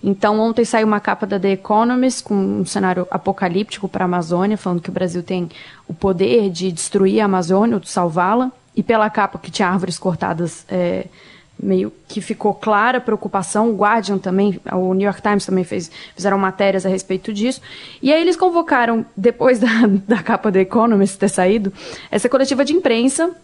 Então, 0.02 0.40
ontem 0.40 0.64
saiu 0.64 0.88
uma 0.88 0.98
capa 0.98 1.24
da 1.24 1.38
The 1.38 1.52
Economist 1.52 2.24
com 2.24 2.34
um 2.34 2.66
cenário 2.66 3.06
apocalíptico 3.12 3.88
para 3.88 4.04
a 4.04 4.06
Amazônia, 4.06 4.56
falando 4.56 4.82
que 4.82 4.90
o 4.90 4.92
Brasil 4.92 5.22
tem 5.22 5.48
o 5.86 5.94
poder 5.94 6.50
de 6.50 6.72
destruir 6.72 7.20
a 7.20 7.26
Amazônia 7.26 7.76
ou 7.76 7.80
de 7.80 7.88
salvá-la 7.88 8.50
e 8.76 8.82
pela 8.82 9.08
capa 9.08 9.38
que 9.38 9.50
tinha 9.50 9.68
árvores 9.68 9.98
cortadas 9.98 10.64
é, 10.68 11.06
meio 11.58 11.92
que 12.06 12.20
ficou 12.20 12.52
clara 12.52 12.98
a 12.98 13.00
preocupação, 13.00 13.70
o 13.70 13.76
Guardian 13.76 14.18
também, 14.18 14.60
o 14.72 14.92
New 14.92 15.06
York 15.06 15.22
Times 15.22 15.46
também 15.46 15.64
fez, 15.64 15.90
fizeram 16.14 16.38
matérias 16.38 16.84
a 16.84 16.88
respeito 16.88 17.32
disso. 17.32 17.60
E 18.02 18.12
aí 18.12 18.20
eles 18.20 18.36
convocaram, 18.36 19.04
depois 19.16 19.58
da, 19.60 19.68
da 20.06 20.22
capa 20.22 20.50
do 20.50 20.58
Economist 20.58 21.18
ter 21.18 21.30
saído, 21.30 21.72
essa 22.10 22.28
coletiva 22.28 22.64
de 22.64 22.74
imprensa 22.74 23.34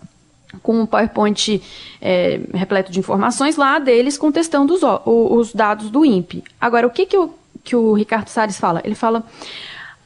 com 0.63 0.81
um 0.81 0.87
PowerPoint 0.87 1.63
é, 1.99 2.41
repleto 2.53 2.93
de 2.93 2.99
informações 2.99 3.57
lá 3.57 3.79
deles 3.79 4.19
contestando 4.19 4.75
os, 4.75 4.83
os 5.07 5.55
dados 5.55 5.91
do 5.91 6.05
INPE. 6.05 6.45
Agora, 6.61 6.87
o 6.87 6.91
que, 6.91 7.07
que, 7.07 7.17
o, 7.17 7.33
que 7.65 7.75
o 7.75 7.95
Ricardo 7.95 8.29
Salles 8.29 8.59
fala? 8.59 8.83
Ele 8.85 8.95
fala, 8.95 9.25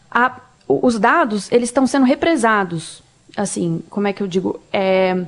a, 0.08 0.40
os 0.68 1.00
dados, 1.00 1.50
eles 1.50 1.68
estão 1.68 1.84
sendo 1.84 2.06
represados, 2.06 3.02
assim, 3.36 3.82
como 3.90 4.08
é 4.08 4.12
que 4.12 4.22
eu 4.22 4.26
digo? 4.26 4.60
É, 4.72 5.24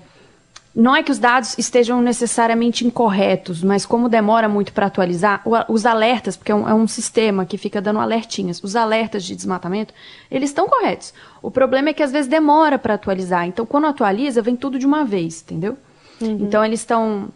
não 0.74 0.94
é 0.94 1.02
que 1.02 1.10
os 1.10 1.18
dados 1.18 1.58
estejam 1.58 2.00
necessariamente 2.00 2.86
incorretos, 2.86 3.64
mas 3.64 3.84
como 3.84 4.08
demora 4.08 4.48
muito 4.48 4.72
para 4.72 4.86
atualizar, 4.86 5.42
os 5.68 5.84
alertas, 5.84 6.36
porque 6.36 6.52
é 6.52 6.54
um, 6.54 6.68
é 6.68 6.72
um, 6.72 6.86
sistema 6.86 7.44
que 7.44 7.58
fica 7.58 7.80
dando 7.80 7.98
alertinhas, 7.98 8.62
os 8.62 8.76
alertas 8.76 9.24
de 9.24 9.34
desmatamento, 9.34 9.92
eles 10.30 10.50
estão 10.50 10.68
corretos. 10.68 11.12
O 11.42 11.50
problema 11.50 11.88
é 11.88 11.92
que 11.92 12.02
às 12.02 12.12
vezes 12.12 12.28
demora 12.28 12.78
para 12.78 12.94
atualizar. 12.94 13.46
Então, 13.46 13.66
quando 13.66 13.88
atualiza, 13.88 14.40
vem 14.40 14.54
tudo 14.54 14.78
de 14.78 14.86
uma 14.86 15.04
vez, 15.04 15.42
entendeu? 15.42 15.76
Uhum. 16.20 16.38
Então, 16.42 16.64
eles 16.64 16.78
estão. 16.78 17.28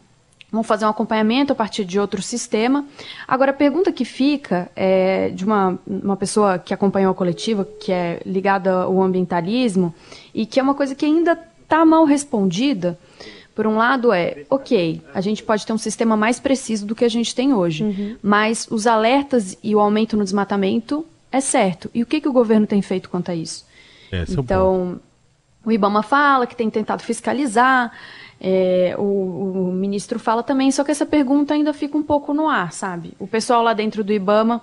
Vão 0.53 0.63
fazer 0.63 0.85
um 0.85 0.89
acompanhamento 0.89 1.53
a 1.53 1.57
partir 1.57 1.83
de 1.85 1.99
outro 1.99 2.21
sistema. 2.21 2.85
Agora, 3.27 3.53
a 3.53 3.55
pergunta 3.55 3.91
que 3.91 4.05
fica 4.05 4.71
é 4.77 5.31
de 5.31 5.45
uma, 5.45 5.79
uma 5.87 6.17
pessoa 6.17 6.59
que 6.59 6.75
acompanhou 6.75 7.11
a 7.11 7.15
coletiva, 7.15 7.67
que 7.81 7.91
é 7.91 8.21
ligada 8.27 8.83
ao 8.83 9.03
ambientalismo, 9.03 9.95
e 10.35 10.45
que 10.45 10.61
é 10.61 10.63
uma 10.63 10.75
coisa 10.75 10.95
que 10.95 11.07
ainda 11.07 11.39
está 11.63 11.87
mal 11.87 12.05
respondida 12.05 12.99
por 13.55 13.67
um 13.67 13.77
lado 13.77 14.13
é, 14.13 14.45
ok, 14.49 15.03
a 15.13 15.21
gente 15.21 15.43
pode 15.43 15.67
ter 15.67 15.73
um 15.73 15.79
sistema 15.79 16.17
mais 16.17 16.41
preciso 16.41 16.87
do 16.87 16.95
que 16.95 17.05
a 17.05 17.09
gente 17.09 17.35
tem 17.35 17.53
hoje, 17.53 17.85
uhum. 17.85 18.17
mas 18.23 18.67
os 18.71 18.87
alertas 18.87 19.57
e 19.63 19.75
o 19.75 19.81
aumento 19.81 20.17
no 20.17 20.25
desmatamento 20.25 21.05
é 21.31 21.41
certo. 21.41 21.91
E 21.95 22.03
o 22.03 22.07
que, 22.07 22.21
que 22.21 22.29
o 22.29 22.33
governo 22.33 22.67
tem 22.67 22.81
feito 22.81 23.11
quanto 23.11 23.31
a 23.31 23.35
isso? 23.35 23.67
Esse 24.11 24.39
então, 24.39 25.01
é 25.65 25.67
o, 25.67 25.69
o 25.71 25.73
IBAMA 25.73 26.03
fala 26.03 26.47
que 26.47 26.57
tem 26.57 26.71
tentado 26.71 27.03
fiscalizar, 27.03 27.93
é, 28.45 28.97
o, 28.99 29.69
o, 29.69 29.73
ministro 29.73 30.19
fala 30.19 30.43
também, 30.43 30.73
só 30.73 30.83
que 30.83 30.91
essa 30.91 31.07
pergunta 31.07 31.55
ainda 31.55 31.73
fica 31.73 31.97
um 31.97 32.03
pouco 32.03 32.35
no 32.35 32.49
ar, 32.49 32.73
sabe? 32.73 33.15
O 33.21 33.27
pessoal 33.27 33.63
lá 33.63 33.73
dentro 33.73 34.03
do 34.03 34.13
IBAMA 34.13 34.61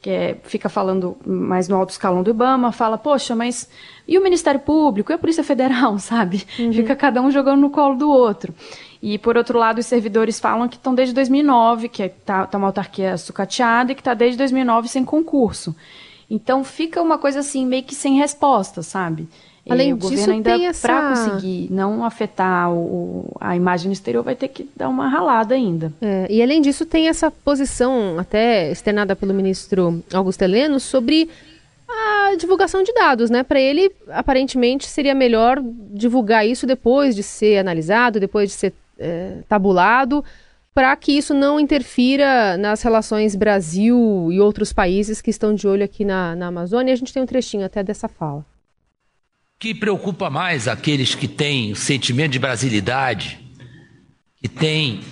que 0.00 0.08
é, 0.08 0.36
fica 0.44 0.68
falando 0.68 1.16
mais 1.26 1.68
no 1.68 1.76
alto 1.76 1.90
escalão 1.90 2.22
do 2.22 2.30
IBAMA, 2.30 2.72
fala, 2.72 2.96
poxa, 2.96 3.36
mas 3.36 3.68
e 4.08 4.18
o 4.18 4.22
Ministério 4.22 4.60
Público 4.60 5.12
e 5.12 5.14
a 5.14 5.18
Polícia 5.18 5.44
Federal, 5.44 5.98
sabe? 6.00 6.44
Uhum. 6.58 6.72
Fica 6.72 6.96
cada 6.96 7.20
um 7.20 7.30
jogando 7.30 7.60
no 7.60 7.70
colo 7.70 7.96
do 7.96 8.10
outro. 8.10 8.54
E, 9.02 9.18
por 9.18 9.36
outro 9.36 9.58
lado, 9.58 9.78
os 9.78 9.86
servidores 9.86 10.40
falam 10.40 10.68
que 10.68 10.76
estão 10.76 10.94
desde 10.94 11.14
2009, 11.14 11.88
que 11.88 12.02
está 12.02 12.46
tá 12.46 12.58
uma 12.58 12.68
autarquia 12.68 13.16
sucateada 13.16 13.92
e 13.92 13.94
que 13.94 14.00
está 14.00 14.14
desde 14.14 14.38
2009 14.38 14.88
sem 14.88 15.04
concurso. 15.04 15.74
Então, 16.30 16.64
fica 16.64 17.02
uma 17.02 17.18
coisa 17.18 17.40
assim, 17.40 17.66
meio 17.66 17.82
que 17.82 17.94
sem 17.94 18.18
resposta, 18.18 18.82
sabe? 18.82 19.28
Além 19.68 19.92
o 19.92 19.96
disso, 19.96 20.10
governo 20.10 20.32
ainda 20.34 20.62
essa... 20.62 20.88
para 20.88 21.08
conseguir 21.10 21.68
não 21.70 22.04
afetar 22.04 22.72
o, 22.72 23.30
a 23.40 23.54
imagem 23.54 23.92
exterior 23.92 24.22
vai 24.22 24.34
ter 24.34 24.48
que 24.48 24.68
dar 24.74 24.88
uma 24.88 25.08
ralada 25.08 25.54
ainda. 25.54 25.92
É, 26.00 26.26
e 26.30 26.42
além 26.42 26.60
disso 26.60 26.86
tem 26.86 27.08
essa 27.08 27.30
posição 27.30 28.18
até 28.18 28.70
externada 28.70 29.14
pelo 29.14 29.34
ministro 29.34 30.02
Augusto 30.12 30.42
Heleno 30.42 30.80
sobre 30.80 31.28
a 31.88 32.34
divulgação 32.36 32.82
de 32.82 32.92
dados, 32.92 33.28
né? 33.28 33.42
Para 33.42 33.60
ele 33.60 33.90
aparentemente 34.08 34.86
seria 34.86 35.14
melhor 35.14 35.60
divulgar 35.92 36.46
isso 36.46 36.66
depois 36.66 37.14
de 37.14 37.22
ser 37.22 37.58
analisado, 37.58 38.20
depois 38.20 38.50
de 38.50 38.54
ser 38.54 38.72
é, 38.98 39.38
tabulado, 39.48 40.24
para 40.72 40.94
que 40.96 41.12
isso 41.12 41.34
não 41.34 41.60
interfira 41.60 42.56
nas 42.56 42.80
relações 42.82 43.34
Brasil 43.34 44.28
e 44.30 44.40
outros 44.40 44.72
países 44.72 45.20
que 45.20 45.30
estão 45.30 45.54
de 45.54 45.66
olho 45.66 45.84
aqui 45.84 46.04
na, 46.04 46.34
na 46.34 46.46
Amazônia. 46.46 46.92
E 46.92 46.94
a 46.94 46.96
gente 46.96 47.12
tem 47.12 47.22
um 47.22 47.26
trechinho 47.26 47.66
até 47.66 47.82
dessa 47.82 48.08
fala 48.08 48.44
que 49.60 49.74
preocupa 49.74 50.30
mais 50.30 50.66
aqueles 50.66 51.14
que 51.14 51.28
têm 51.28 51.70
o 51.70 51.76
sentimento 51.76 52.32
de 52.32 52.38
brasilidade, 52.38 53.38
que 54.40 54.48
têm 54.48 55.02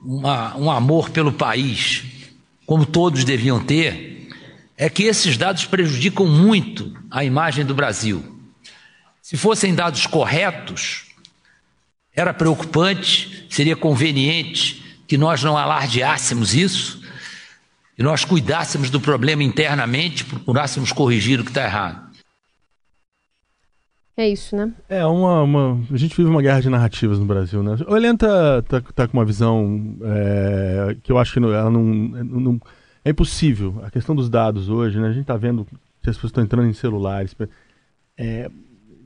uma, 0.00 0.56
um 0.56 0.70
amor 0.70 1.10
pelo 1.10 1.32
país, 1.32 2.04
como 2.64 2.86
todos 2.86 3.24
deviam 3.24 3.58
ter, 3.58 4.28
é 4.76 4.88
que 4.88 5.02
esses 5.02 5.36
dados 5.36 5.66
prejudicam 5.66 6.24
muito 6.24 6.96
a 7.10 7.24
imagem 7.24 7.66
do 7.66 7.74
Brasil. 7.74 8.40
Se 9.20 9.36
fossem 9.36 9.74
dados 9.74 10.06
corretos, 10.06 11.06
era 12.14 12.32
preocupante, 12.32 13.44
seria 13.50 13.74
conveniente 13.74 15.00
que 15.08 15.18
nós 15.18 15.42
não 15.42 15.58
alardeássemos 15.58 16.54
isso, 16.54 17.02
que 17.96 18.04
nós 18.04 18.24
cuidássemos 18.24 18.88
do 18.88 19.00
problema 19.00 19.42
internamente, 19.42 20.24
procurássemos 20.24 20.92
corrigir 20.92 21.40
o 21.40 21.44
que 21.44 21.50
está 21.50 21.64
errado. 21.64 22.09
É 24.20 24.28
isso, 24.28 24.54
né? 24.54 24.70
É, 24.86 25.06
uma, 25.06 25.42
uma. 25.42 25.80
A 25.90 25.96
gente 25.96 26.14
vive 26.14 26.28
uma 26.28 26.42
guerra 26.42 26.60
de 26.60 26.68
narrativas 26.68 27.18
no 27.18 27.24
Brasil, 27.24 27.62
né? 27.62 27.74
O 27.88 27.96
Helena 27.96 28.18
tá, 28.18 28.60
tá, 28.60 28.80
tá, 28.94 29.08
com 29.08 29.16
uma 29.16 29.24
visão 29.24 29.96
é, 30.02 30.94
que 31.02 31.10
eu 31.10 31.16
acho 31.16 31.32
que 31.32 31.38
ela 31.38 31.70
não, 31.70 31.82
não, 31.82 32.60
É 33.02 33.08
impossível. 33.08 33.80
A 33.82 33.90
questão 33.90 34.14
dos 34.14 34.28
dados 34.28 34.68
hoje, 34.68 35.00
né? 35.00 35.08
A 35.08 35.12
gente 35.12 35.24
tá 35.24 35.38
vendo 35.38 35.64
que 36.02 36.10
as 36.10 36.16
pessoas 36.16 36.32
estão 36.32 36.44
entrando 36.44 36.68
em 36.68 36.74
celulares. 36.74 37.34
É, 38.14 38.50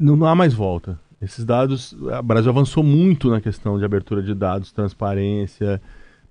não, 0.00 0.16
não 0.16 0.26
há 0.26 0.34
mais 0.34 0.52
volta. 0.52 0.98
Esses 1.22 1.44
dados. 1.44 1.92
O 1.92 2.22
Brasil 2.24 2.50
avançou 2.50 2.82
muito 2.82 3.30
na 3.30 3.40
questão 3.40 3.78
de 3.78 3.84
abertura 3.84 4.20
de 4.20 4.34
dados, 4.34 4.72
transparência. 4.72 5.80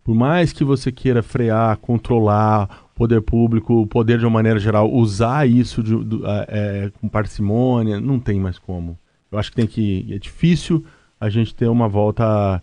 Por 0.03 0.13
mais 0.13 0.51
que 0.51 0.65
você 0.65 0.91
queira 0.91 1.23
frear, 1.23 1.77
controlar, 1.77 2.82
poder 2.95 3.21
público, 3.21 3.81
o 3.81 3.87
poder 3.87 4.19
de 4.19 4.25
uma 4.25 4.31
maneira 4.31 4.59
geral, 4.59 4.91
usar 4.91 5.47
isso 5.47 5.81
de, 5.81 6.03
de, 6.03 6.21
é, 6.47 6.91
com 6.99 7.07
parcimônia, 7.07 7.99
não 7.99 8.19
tem 8.19 8.39
mais 8.39 8.59
como. 8.59 8.97
Eu 9.31 9.39
acho 9.39 9.49
que 9.49 9.55
tem 9.55 9.67
que. 9.67 10.13
É 10.13 10.19
difícil 10.19 10.85
a 11.19 11.29
gente 11.29 11.55
ter 11.55 11.67
uma 11.67 11.87
volta. 11.87 12.61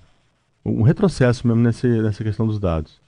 um 0.64 0.82
retrocesso 0.82 1.46
mesmo 1.46 1.62
nesse, 1.62 1.86
nessa 1.86 2.22
questão 2.22 2.46
dos 2.46 2.58
dados. 2.58 3.00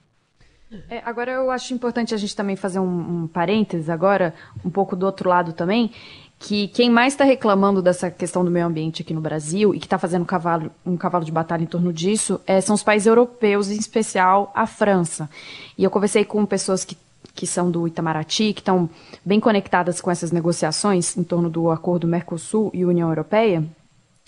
É, 0.88 1.02
agora 1.04 1.30
eu 1.30 1.50
acho 1.50 1.74
importante 1.74 2.14
a 2.14 2.16
gente 2.16 2.34
também 2.34 2.56
fazer 2.56 2.78
um, 2.78 3.24
um 3.24 3.26
parênteses 3.26 3.90
agora, 3.90 4.34
um 4.64 4.70
pouco 4.70 4.96
do 4.96 5.04
outro 5.04 5.28
lado 5.28 5.52
também, 5.52 5.90
que 6.38 6.66
quem 6.68 6.90
mais 6.90 7.12
está 7.12 7.24
reclamando 7.24 7.80
dessa 7.80 8.10
questão 8.10 8.44
do 8.44 8.50
meio 8.50 8.66
ambiente 8.66 9.02
aqui 9.02 9.14
no 9.14 9.20
Brasil 9.20 9.74
e 9.74 9.78
que 9.78 9.86
está 9.86 9.98
fazendo 9.98 10.22
um 10.22 10.26
cavalo, 10.26 10.70
um 10.84 10.96
cavalo 10.96 11.24
de 11.24 11.30
batalha 11.30 11.62
em 11.62 11.66
torno 11.66 11.92
disso 11.92 12.40
é, 12.46 12.60
são 12.60 12.74
os 12.74 12.82
países 12.82 13.06
europeus, 13.06 13.70
em 13.70 13.76
especial 13.76 14.50
a 14.54 14.66
França. 14.66 15.30
E 15.78 15.84
eu 15.84 15.90
conversei 15.90 16.24
com 16.24 16.44
pessoas 16.44 16.84
que 16.84 16.96
que 17.34 17.46
são 17.46 17.70
do 17.70 17.86
Itamaraty, 17.86 18.52
que 18.52 18.60
estão 18.60 18.88
bem 19.24 19.40
conectadas 19.40 20.00
com 20.00 20.10
essas 20.10 20.30
negociações 20.30 21.16
em 21.16 21.22
torno 21.22 21.48
do 21.48 21.70
acordo 21.70 22.06
Mercosul 22.06 22.70
e 22.74 22.84
União 22.84 23.08
Europeia. 23.08 23.64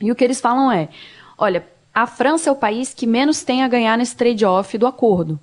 E 0.01 0.11
o 0.11 0.15
que 0.15 0.25
eles 0.25 0.41
falam 0.41 0.71
é: 0.71 0.89
olha, 1.39 1.67
a 1.95 2.07
França 2.07 2.49
é 2.49 2.53
o 2.53 2.57
país 2.57 2.93
que 2.93 3.07
menos 3.07 3.43
tem 3.43 3.63
a 3.63 3.69
ganhar 3.69 3.97
nesse 3.97 4.17
trade-off 4.17 4.77
do 4.77 4.87
acordo. 4.87 5.39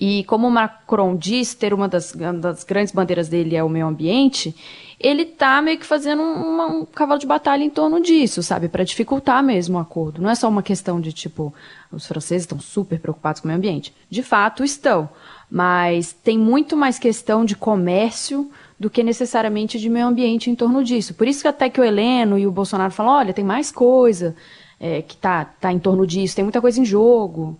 E 0.00 0.22
como 0.24 0.46
o 0.46 0.50
Macron 0.50 1.16
diz 1.16 1.54
ter 1.54 1.74
uma 1.74 1.88
das, 1.88 2.14
uma 2.14 2.32
das 2.34 2.62
grandes 2.62 2.92
bandeiras 2.92 3.28
dele 3.28 3.56
é 3.56 3.64
o 3.64 3.68
meio 3.68 3.86
ambiente, 3.86 4.54
ele 5.00 5.22
está 5.22 5.60
meio 5.60 5.78
que 5.78 5.86
fazendo 5.86 6.22
um, 6.22 6.80
um, 6.80 6.84
cavalo 6.86 7.18
de 7.18 7.26
batalha 7.26 7.64
em 7.64 7.70
torno 7.70 8.00
disso, 8.00 8.42
sabe? 8.42 8.68
Para 8.68 8.84
dificultar 8.84 9.42
mesmo 9.42 9.76
o 9.76 9.80
acordo. 9.80 10.22
Não 10.22 10.30
é 10.30 10.34
só 10.34 10.48
uma 10.48 10.62
questão 10.62 11.00
de 11.00 11.12
tipo, 11.12 11.52
os 11.90 12.06
franceses 12.06 12.44
estão 12.44 12.60
super 12.60 13.00
preocupados 13.00 13.40
com 13.40 13.46
o 13.46 13.48
meio 13.48 13.58
ambiente. 13.58 13.92
De 14.08 14.22
fato, 14.22 14.62
estão 14.62 15.08
mas 15.50 16.12
tem 16.12 16.38
muito 16.38 16.76
mais 16.76 16.98
questão 16.98 17.44
de 17.44 17.56
comércio 17.56 18.50
do 18.78 18.90
que 18.90 19.02
necessariamente 19.02 19.78
de 19.78 19.88
meio 19.88 20.06
ambiente 20.06 20.50
em 20.50 20.54
torno 20.54 20.84
disso. 20.84 21.14
Por 21.14 21.26
isso 21.26 21.42
que 21.42 21.48
até 21.48 21.70
que 21.70 21.80
o 21.80 21.84
Heleno 21.84 22.38
e 22.38 22.46
o 22.46 22.52
Bolsonaro 22.52 22.92
falam, 22.92 23.12
olha, 23.12 23.32
tem 23.32 23.44
mais 23.44 23.72
coisa 23.72 24.36
é, 24.78 25.02
que 25.02 25.14
está 25.14 25.44
tá 25.44 25.72
em 25.72 25.78
torno 25.78 26.06
disso, 26.06 26.36
tem 26.36 26.44
muita 26.44 26.60
coisa 26.60 26.80
em 26.80 26.84
jogo. 26.84 27.58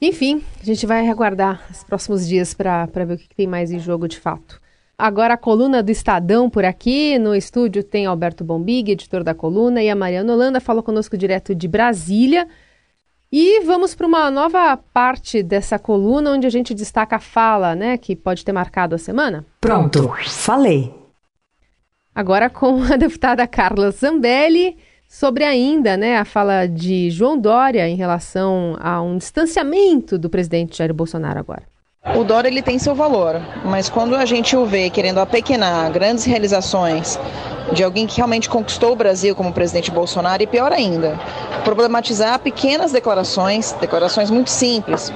Enfim, 0.00 0.42
a 0.60 0.64
gente 0.64 0.86
vai 0.86 1.08
aguardar 1.08 1.66
os 1.70 1.82
próximos 1.82 2.26
dias 2.26 2.54
para 2.54 2.86
ver 2.86 3.14
o 3.14 3.18
que, 3.18 3.28
que 3.28 3.34
tem 3.34 3.46
mais 3.46 3.70
em 3.70 3.78
jogo 3.78 4.06
de 4.06 4.18
fato. 4.18 4.60
Agora 4.96 5.34
a 5.34 5.38
coluna 5.38 5.82
do 5.82 5.90
Estadão 5.90 6.50
por 6.50 6.64
aqui. 6.64 7.18
No 7.18 7.34
estúdio 7.34 7.84
tem 7.84 8.06
Alberto 8.06 8.44
Bombig, 8.44 8.90
editor 8.90 9.22
da 9.22 9.34
coluna, 9.34 9.82
e 9.82 9.88
a 9.88 9.94
Mariana 9.94 10.32
Holanda 10.32 10.60
falou 10.60 10.82
conosco 10.82 11.16
direto 11.16 11.54
de 11.54 11.68
Brasília. 11.68 12.48
E 13.30 13.60
vamos 13.60 13.94
para 13.94 14.06
uma 14.06 14.30
nova 14.30 14.76
parte 14.76 15.42
dessa 15.42 15.78
coluna 15.78 16.30
onde 16.30 16.46
a 16.46 16.50
gente 16.50 16.74
destaca 16.74 17.16
a 17.16 17.20
fala, 17.20 17.74
né, 17.74 17.98
que 17.98 18.16
pode 18.16 18.44
ter 18.44 18.52
marcado 18.52 18.94
a 18.94 18.98
semana. 18.98 19.44
Pronto, 19.60 20.12
falei. 20.26 20.92
Agora 22.14 22.48
com 22.48 22.82
a 22.82 22.96
deputada 22.98 23.46
Carla 23.46 23.90
Zambelli 23.90 24.78
sobre 25.08 25.42
ainda, 25.42 25.96
né, 25.96 26.18
a 26.18 26.24
fala 26.24 26.66
de 26.66 27.10
João 27.10 27.38
Dória 27.38 27.88
em 27.88 27.96
relação 27.96 28.76
a 28.78 29.00
um 29.00 29.16
distanciamento 29.16 30.18
do 30.18 30.28
presidente 30.28 30.76
Jair 30.76 30.92
Bolsonaro 30.92 31.40
agora. 31.40 31.77
O 32.16 32.24
Dória 32.24 32.48
ele 32.48 32.62
tem 32.62 32.78
seu 32.78 32.94
valor, 32.94 33.40
mas 33.64 33.88
quando 33.88 34.16
a 34.16 34.24
gente 34.24 34.56
o 34.56 34.64
vê 34.64 34.90
querendo 34.90 35.18
apequenar 35.18 35.90
grandes 35.92 36.24
realizações 36.24 37.18
de 37.72 37.84
alguém 37.84 38.06
que 38.06 38.16
realmente 38.16 38.48
conquistou 38.48 38.92
o 38.92 38.96
Brasil 38.96 39.34
como 39.36 39.52
presidente 39.52 39.90
Bolsonaro 39.90 40.42
e 40.42 40.46
pior 40.46 40.72
ainda, 40.72 41.20
problematizar 41.64 42.38
pequenas 42.38 42.92
declarações, 42.92 43.72
declarações 43.78 44.30
muito 44.30 44.48
simples. 44.48 45.12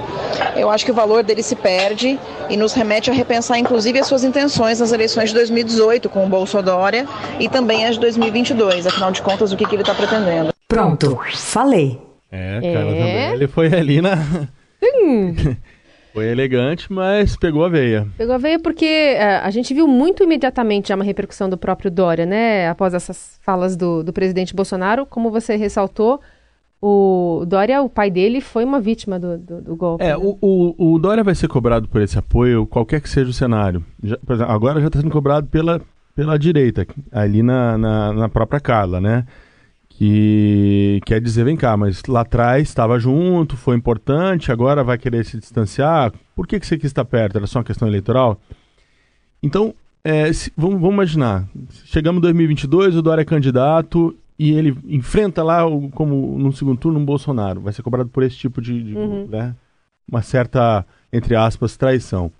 Eu 0.55 0.69
acho 0.69 0.85
que 0.85 0.91
o 0.91 0.93
valor 0.93 1.23
dele 1.23 1.41
se 1.41 1.55
perde 1.55 2.19
e 2.49 2.55
nos 2.55 2.73
remete 2.73 3.09
a 3.09 3.13
repensar 3.13 3.57
inclusive 3.57 3.99
as 3.99 4.05
suas 4.07 4.23
intenções 4.23 4.79
nas 4.79 4.91
eleições 4.91 5.29
de 5.29 5.35
2018 5.35 6.07
com 6.09 6.25
o 6.25 6.29
Bolsonaro 6.29 7.07
e 7.39 7.49
também 7.49 7.85
as 7.85 7.95
de 7.95 8.01
2022, 8.01 8.85
afinal 8.85 9.11
de 9.11 9.21
contas 9.21 9.51
o 9.51 9.57
que, 9.57 9.65
que 9.65 9.75
ele 9.75 9.81
está 9.81 9.95
pretendendo. 9.95 10.53
Pronto, 10.67 11.19
falei. 11.33 11.99
É, 12.31 12.59
cara, 12.61 12.85
É? 12.85 12.99
também 12.99 13.33
ele 13.33 13.47
foi 13.47 13.67
ali 13.73 14.01
na. 14.01 14.17
foi 16.13 16.27
elegante, 16.27 16.91
mas 16.93 17.35
pegou 17.35 17.65
a 17.65 17.69
veia. 17.69 18.07
Pegou 18.17 18.35
a 18.35 18.37
veia 18.37 18.59
porque 18.59 18.85
é, 18.85 19.37
a 19.37 19.49
gente 19.49 19.73
viu 19.73 19.87
muito 19.87 20.23
imediatamente 20.23 20.89
já 20.89 20.95
uma 20.95 21.03
repercussão 21.03 21.49
do 21.49 21.57
próprio 21.57 21.89
Dória, 21.89 22.25
né? 22.25 22.69
Após 22.69 22.93
essas 22.93 23.39
falas 23.41 23.75
do, 23.75 24.03
do 24.03 24.13
presidente 24.13 24.55
Bolsonaro, 24.55 25.05
como 25.05 25.31
você 25.31 25.55
ressaltou, 25.55 26.21
o 26.85 27.45
Dória, 27.47 27.81
o 27.81 27.89
pai 27.89 28.11
dele, 28.11 28.41
foi 28.41 28.65
uma 28.65 28.79
vítima 28.79 29.17
do, 29.17 29.37
do, 29.37 29.61
do 29.61 29.75
golpe. 29.75 30.03
É, 30.03 30.09
né? 30.09 30.17
o, 30.17 30.37
o, 30.41 30.93
o 30.95 30.99
Dória 30.99 31.23
vai 31.23 31.33
ser 31.33 31.47
cobrado 31.47 31.87
por 31.87 32.01
esse 32.01 32.19
apoio, 32.19 32.67
qualquer 32.67 33.01
que 33.01 33.09
seja 33.09 33.29
o 33.29 33.33
cenário. 33.33 33.83
Já- 34.03 34.17
exemplo, 34.29 34.51
agora 34.51 34.81
já 34.81 34.87
está 34.87 34.99
sendo 34.99 35.11
cobrado 35.11 35.47
pela, 35.47 35.81
pela 36.13 36.37
direita, 36.37 36.85
ali 37.11 37.41
na, 37.41 37.77
na, 37.77 38.13
na 38.13 38.29
própria 38.29 38.59
Carla, 38.59 38.99
né? 38.99 39.25
Que 39.97 40.99
quer 41.05 41.21
dizer, 41.21 41.45
vem 41.45 41.55
cá, 41.55 41.77
mas 41.77 42.01
lá 42.07 42.21
atrás 42.21 42.67
estava 42.67 42.99
junto, 42.99 43.55
foi 43.55 43.75
importante, 43.75 44.51
agora 44.51 44.83
vai 44.83 44.97
querer 44.97 45.23
se 45.23 45.37
distanciar. 45.37 46.11
Por 46.35 46.47
que, 46.47 46.59
que 46.59 46.65
você 46.65 46.77
quis 46.77 46.87
estar 46.87 47.05
perto? 47.05 47.37
Era 47.37 47.47
só 47.47 47.59
uma 47.59 47.65
questão 47.65 47.87
eleitoral? 47.87 48.39
Então, 49.41 49.73
é, 50.03 50.31
se- 50.33 50.51
vamos, 50.57 50.75
vamos 50.81 50.93
imaginar, 50.95 51.47
chegamos 51.85 52.17
em 52.19 52.21
2022, 52.21 52.95
o 52.95 53.01
Dória 53.01 53.21
é 53.21 53.25
candidato 53.25 54.15
e 54.37 54.51
ele 54.51 54.75
enfrenta 54.87 55.43
lá, 55.43 55.65
o- 55.65 55.89
como 55.89 56.37
no 56.39 56.51
segundo 56.51 56.77
turno, 56.79 56.99
um 56.99 57.05
Bolsonaro. 57.05 57.61
Vai 57.61 57.71
ser 57.71 57.83
cobrado 57.83 58.09
por 58.09 58.23
esse 58.23 58.35
tipo 58.35 58.61
de, 58.61 58.83
de, 58.83 58.95
né, 59.29 59.55
uma 60.09 60.21
certa, 60.21 60.85
entre 61.11 61.35
aspas, 61.35 61.77
traição. 61.77 62.31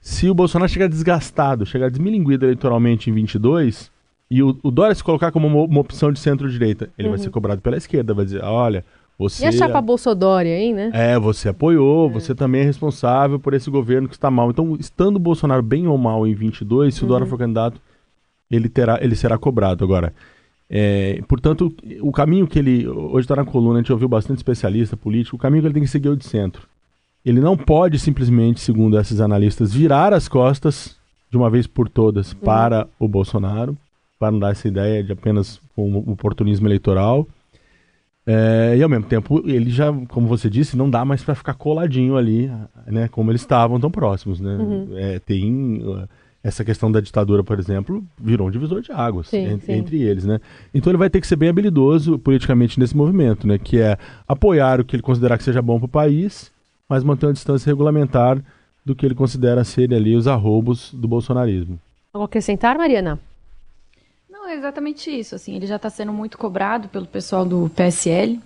Se 0.00 0.30
o 0.30 0.34
Bolsonaro 0.34 0.70
chegar 0.70 0.88
desgastado, 0.88 1.66
chegar 1.66 1.90
desmilinguido 1.90 2.46
eleitoralmente 2.46 3.10
em 3.10 3.12
22, 3.12 3.90
e 4.30 4.42
o, 4.42 4.58
o 4.62 4.70
Dória 4.70 4.94
se 4.94 5.04
colocar 5.04 5.30
como 5.30 5.46
uma, 5.46 5.62
uma 5.64 5.80
opção 5.80 6.12
de 6.12 6.18
centro-direita, 6.18 6.90
ele 6.98 7.08
vai 7.08 7.18
ser 7.18 7.30
cobrado 7.30 7.60
pela 7.60 7.76
esquerda, 7.76 8.12
vai 8.12 8.24
dizer, 8.24 8.42
olha, 8.42 8.84
você... 9.18 9.44
E 9.44 9.46
a 9.46 9.52
chapa 9.52 9.80
Bolsodória, 9.80 10.58
hein, 10.58 10.74
né? 10.74 10.90
É, 10.92 11.18
você 11.18 11.48
apoiou, 11.48 12.10
você 12.10 12.34
também 12.34 12.60
é 12.60 12.64
responsável 12.64 13.38
por 13.38 13.54
esse 13.54 13.70
governo 13.70 14.08
que 14.08 14.14
está 14.14 14.30
mal. 14.30 14.50
Então, 14.50 14.76
estando 14.78 15.16
o 15.16 15.20
Bolsonaro 15.20 15.62
bem 15.62 15.86
ou 15.86 15.96
mal 15.96 16.26
em 16.26 16.34
22, 16.34 16.94
se 16.94 17.04
o 17.04 17.06
Dória 17.06 17.26
for 17.26 17.38
candidato, 17.38 17.80
ele, 18.50 18.68
terá, 18.68 18.98
ele 19.00 19.16
será 19.16 19.38
cobrado. 19.38 19.82
Agora, 19.84 20.12
é, 20.68 21.22
portanto, 21.26 21.74
o 22.00 22.12
caminho 22.12 22.46
que 22.46 22.58
ele. 22.58 22.86
Hoje 22.86 23.24
está 23.24 23.36
na 23.36 23.44
coluna, 23.44 23.78
a 23.78 23.82
gente 23.82 23.92
ouviu 23.92 24.08
bastante 24.08 24.38
especialista 24.38 24.96
político, 24.96 25.36
o 25.36 25.38
caminho 25.38 25.62
que 25.62 25.68
ele 25.68 25.74
tem 25.74 25.82
que 25.82 25.88
seguir 25.88 26.08
é 26.08 26.10
o 26.10 26.16
de 26.16 26.26
centro. 26.26 26.68
Ele 27.24 27.40
não 27.40 27.56
pode 27.56 27.98
simplesmente, 27.98 28.60
segundo 28.60 28.98
esses 28.98 29.20
analistas, 29.20 29.72
virar 29.72 30.12
as 30.12 30.28
costas 30.28 30.96
de 31.30 31.36
uma 31.36 31.50
vez 31.50 31.66
por 31.66 31.88
todas 31.88 32.34
para 32.34 32.86
o 32.98 33.08
Bolsonaro, 33.08 33.76
para 34.18 34.30
não 34.30 34.38
dar 34.38 34.52
essa 34.52 34.66
ideia 34.66 35.02
de 35.02 35.12
apenas 35.12 35.60
um 35.76 35.98
oportunismo 36.10 36.66
eleitoral. 36.66 37.26
É, 38.26 38.74
e 38.76 38.82
ao 38.82 38.88
mesmo 38.88 39.04
tempo, 39.04 39.40
ele 39.46 39.70
já, 39.70 39.92
como 40.08 40.26
você 40.26 40.50
disse, 40.50 40.76
não 40.76 40.90
dá 40.90 41.04
mais 41.04 41.22
para 41.22 41.34
ficar 41.34 41.54
coladinho 41.54 42.16
ali, 42.16 42.50
né? 42.86 43.06
Como 43.08 43.30
eles 43.30 43.42
estavam 43.42 43.78
tão 43.78 43.90
próximos, 43.90 44.40
né? 44.40 44.58
É, 44.96 45.18
tem 45.20 45.80
uh, 45.86 46.08
essa 46.42 46.64
questão 46.64 46.90
da 46.90 47.00
ditadura, 47.00 47.44
por 47.44 47.58
exemplo, 47.58 48.04
virou 48.18 48.48
um 48.48 48.50
divisor 48.50 48.80
de 48.80 48.90
águas 48.90 49.28
Sim, 49.28 49.46
en- 49.46 49.60
sim. 49.60 49.72
entre 49.72 50.02
eles, 50.02 50.24
né? 50.24 50.40
Então 50.74 50.90
ele 50.90 50.98
vai 50.98 51.08
ter 51.08 51.20
que 51.20 51.26
ser 51.26 51.36
bem 51.36 51.48
habilidoso 51.50 52.18
politicamente 52.18 52.80
nesse 52.80 52.96
movimento, 52.96 53.46
né? 53.46 53.58
Que 53.58 53.80
é 53.80 53.96
apoiar 54.26 54.80
o 54.80 54.84
que 54.84 54.96
ele 54.96 55.02
considerar 55.02 55.38
que 55.38 55.44
seja 55.44 55.62
bom 55.62 55.78
para 55.78 55.86
o 55.86 55.88
país, 55.88 56.50
mas 56.88 57.04
manter 57.04 57.26
uma 57.26 57.32
distância 57.32 57.70
regulamentar 57.70 58.42
do 58.84 58.94
que 58.94 59.06
ele 59.06 59.14
considera 59.14 59.62
ser 59.62 59.92
ali 59.94 60.16
os 60.16 60.26
arrobos 60.26 60.92
do 60.92 61.06
bolsonarismo. 61.06 61.78
Algo 62.12 62.24
a 62.24 62.26
acrescentar, 62.26 62.76
Mariana? 62.76 63.20
Não, 64.46 64.52
é 64.52 64.54
exatamente 64.54 65.10
isso. 65.10 65.34
Assim, 65.34 65.56
ele 65.56 65.66
já 65.66 65.74
está 65.74 65.90
sendo 65.90 66.12
muito 66.12 66.38
cobrado 66.38 66.88
pelo 66.88 67.04
pessoal 67.04 67.44
do 67.44 67.68
PSL, 67.74 68.40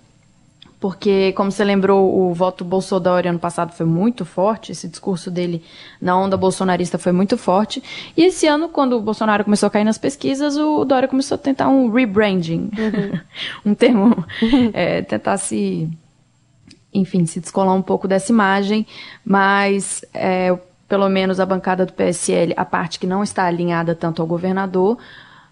porque, 0.79 1.31
como 1.33 1.51
você 1.51 1.63
lembrou, 1.63 2.19
o 2.19 2.33
voto 2.33 2.65
Bolsonaro 2.65 3.29
ano 3.29 3.37
passado 3.37 3.71
foi 3.71 3.85
muito 3.85 4.25
forte, 4.25 4.71
esse 4.71 4.87
discurso 4.87 5.29
dele 5.29 5.63
na 6.01 6.17
onda 6.17 6.35
bolsonarista 6.35 6.97
foi 6.97 7.11
muito 7.11 7.37
forte. 7.37 7.83
E 8.17 8.23
esse 8.23 8.47
ano, 8.47 8.67
quando 8.67 8.97
o 8.97 8.99
Bolsonaro 8.99 9.43
começou 9.43 9.67
a 9.67 9.69
cair 9.69 9.83
nas 9.83 9.99
pesquisas, 9.99 10.57
o 10.57 10.83
Dória 10.85 11.07
começou 11.07 11.35
a 11.35 11.37
tentar 11.37 11.69
um 11.69 11.91
rebranding, 11.91 12.71
um 13.63 13.75
termo, 13.75 14.25
é, 14.73 15.03
tentar 15.03 15.37
se 15.37 15.87
enfim, 16.91 17.27
se 17.27 17.39
descolar 17.39 17.75
um 17.75 17.81
pouco 17.81 18.07
dessa 18.07 18.31
imagem, 18.31 18.87
mas 19.23 20.03
é, 20.15 20.57
pelo 20.89 21.07
menos 21.07 21.39
a 21.39 21.45
bancada 21.45 21.85
do 21.85 21.93
PSL, 21.93 22.55
a 22.57 22.65
parte 22.65 22.99
que 22.99 23.05
não 23.05 23.21
está 23.21 23.45
alinhada 23.45 23.93
tanto 23.93 24.21
ao 24.21 24.27
governador, 24.27 24.97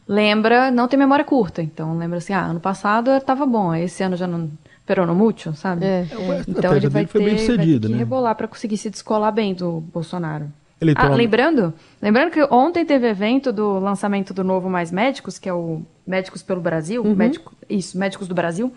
lembra, 0.10 0.72
não 0.72 0.88
tem 0.88 0.98
memória 0.98 1.24
curta. 1.24 1.62
Então 1.62 1.96
lembra 1.96 2.18
assim, 2.18 2.34
ah, 2.34 2.46
ano 2.46 2.60
passado 2.60 3.12
estava 3.12 3.46
bom, 3.46 3.74
esse 3.76 4.02
ano 4.02 4.18
já 4.18 4.26
não 4.26 4.50
perono 4.86 5.14
mútil, 5.14 5.54
sabe? 5.54 5.86
É, 5.86 6.08
Então 6.48 6.76
ele 6.76 6.90
vai 6.90 7.06
ter, 7.06 7.20
bem 7.20 7.36
vai 7.36 7.58
ter 7.80 7.88
né? 7.88 7.98
rebolar 7.98 8.34
para 8.34 8.48
conseguir 8.48 8.78
se 8.78 8.90
descolar 8.90 9.32
bem 9.32 9.54
do 9.54 9.82
Bolsonaro. 9.94 10.52
Ah, 10.96 11.10
lembrando, 11.10 11.74
lembrando 12.02 12.32
que 12.32 12.42
ontem 12.50 12.86
teve 12.86 13.08
evento 13.08 13.52
do 13.52 13.80
lançamento 13.80 14.34
do 14.34 14.44
novo 14.44 14.70
Mais 14.70 14.92
Médicos, 14.92 15.38
que 15.38 15.48
é 15.48 15.54
o 15.54 15.82
Médicos 16.08 16.42
pelo 16.42 16.62
Brasil, 16.62 17.04
médico, 17.04 17.54
isso, 17.70 17.98
Médicos 17.98 18.28
do 18.28 18.34
Brasil. 18.34 18.74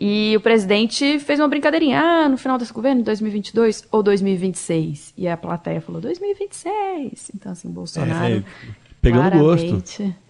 E 0.00 0.34
o 0.34 0.40
presidente 0.40 1.18
fez 1.18 1.38
uma 1.38 1.46
brincadeirinha, 1.46 2.00
ah, 2.00 2.28
no 2.28 2.38
final 2.38 2.56
desse 2.56 2.72
governo, 2.72 3.02
2022 3.02 3.86
ou 3.92 4.02
2026. 4.02 5.12
E 5.16 5.28
a 5.28 5.36
plateia 5.36 5.80
falou 5.82 6.00
2026. 6.00 7.32
Então 7.34 7.52
assim, 7.52 7.68
Bolsonaro 7.68 8.24
É, 8.24 8.38
é, 8.38 8.42
pegando 9.00 9.38
gosto. 9.38 9.82